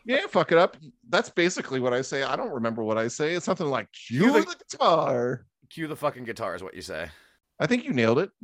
[0.06, 0.78] Yeah, fuck it up.
[1.10, 2.24] That's basically what I say.
[2.24, 3.34] I don't remember what I say.
[3.34, 5.46] It's something like cue You the guitar.
[5.70, 7.10] Cue the fucking guitar is what you say.
[7.60, 8.30] I think you nailed it.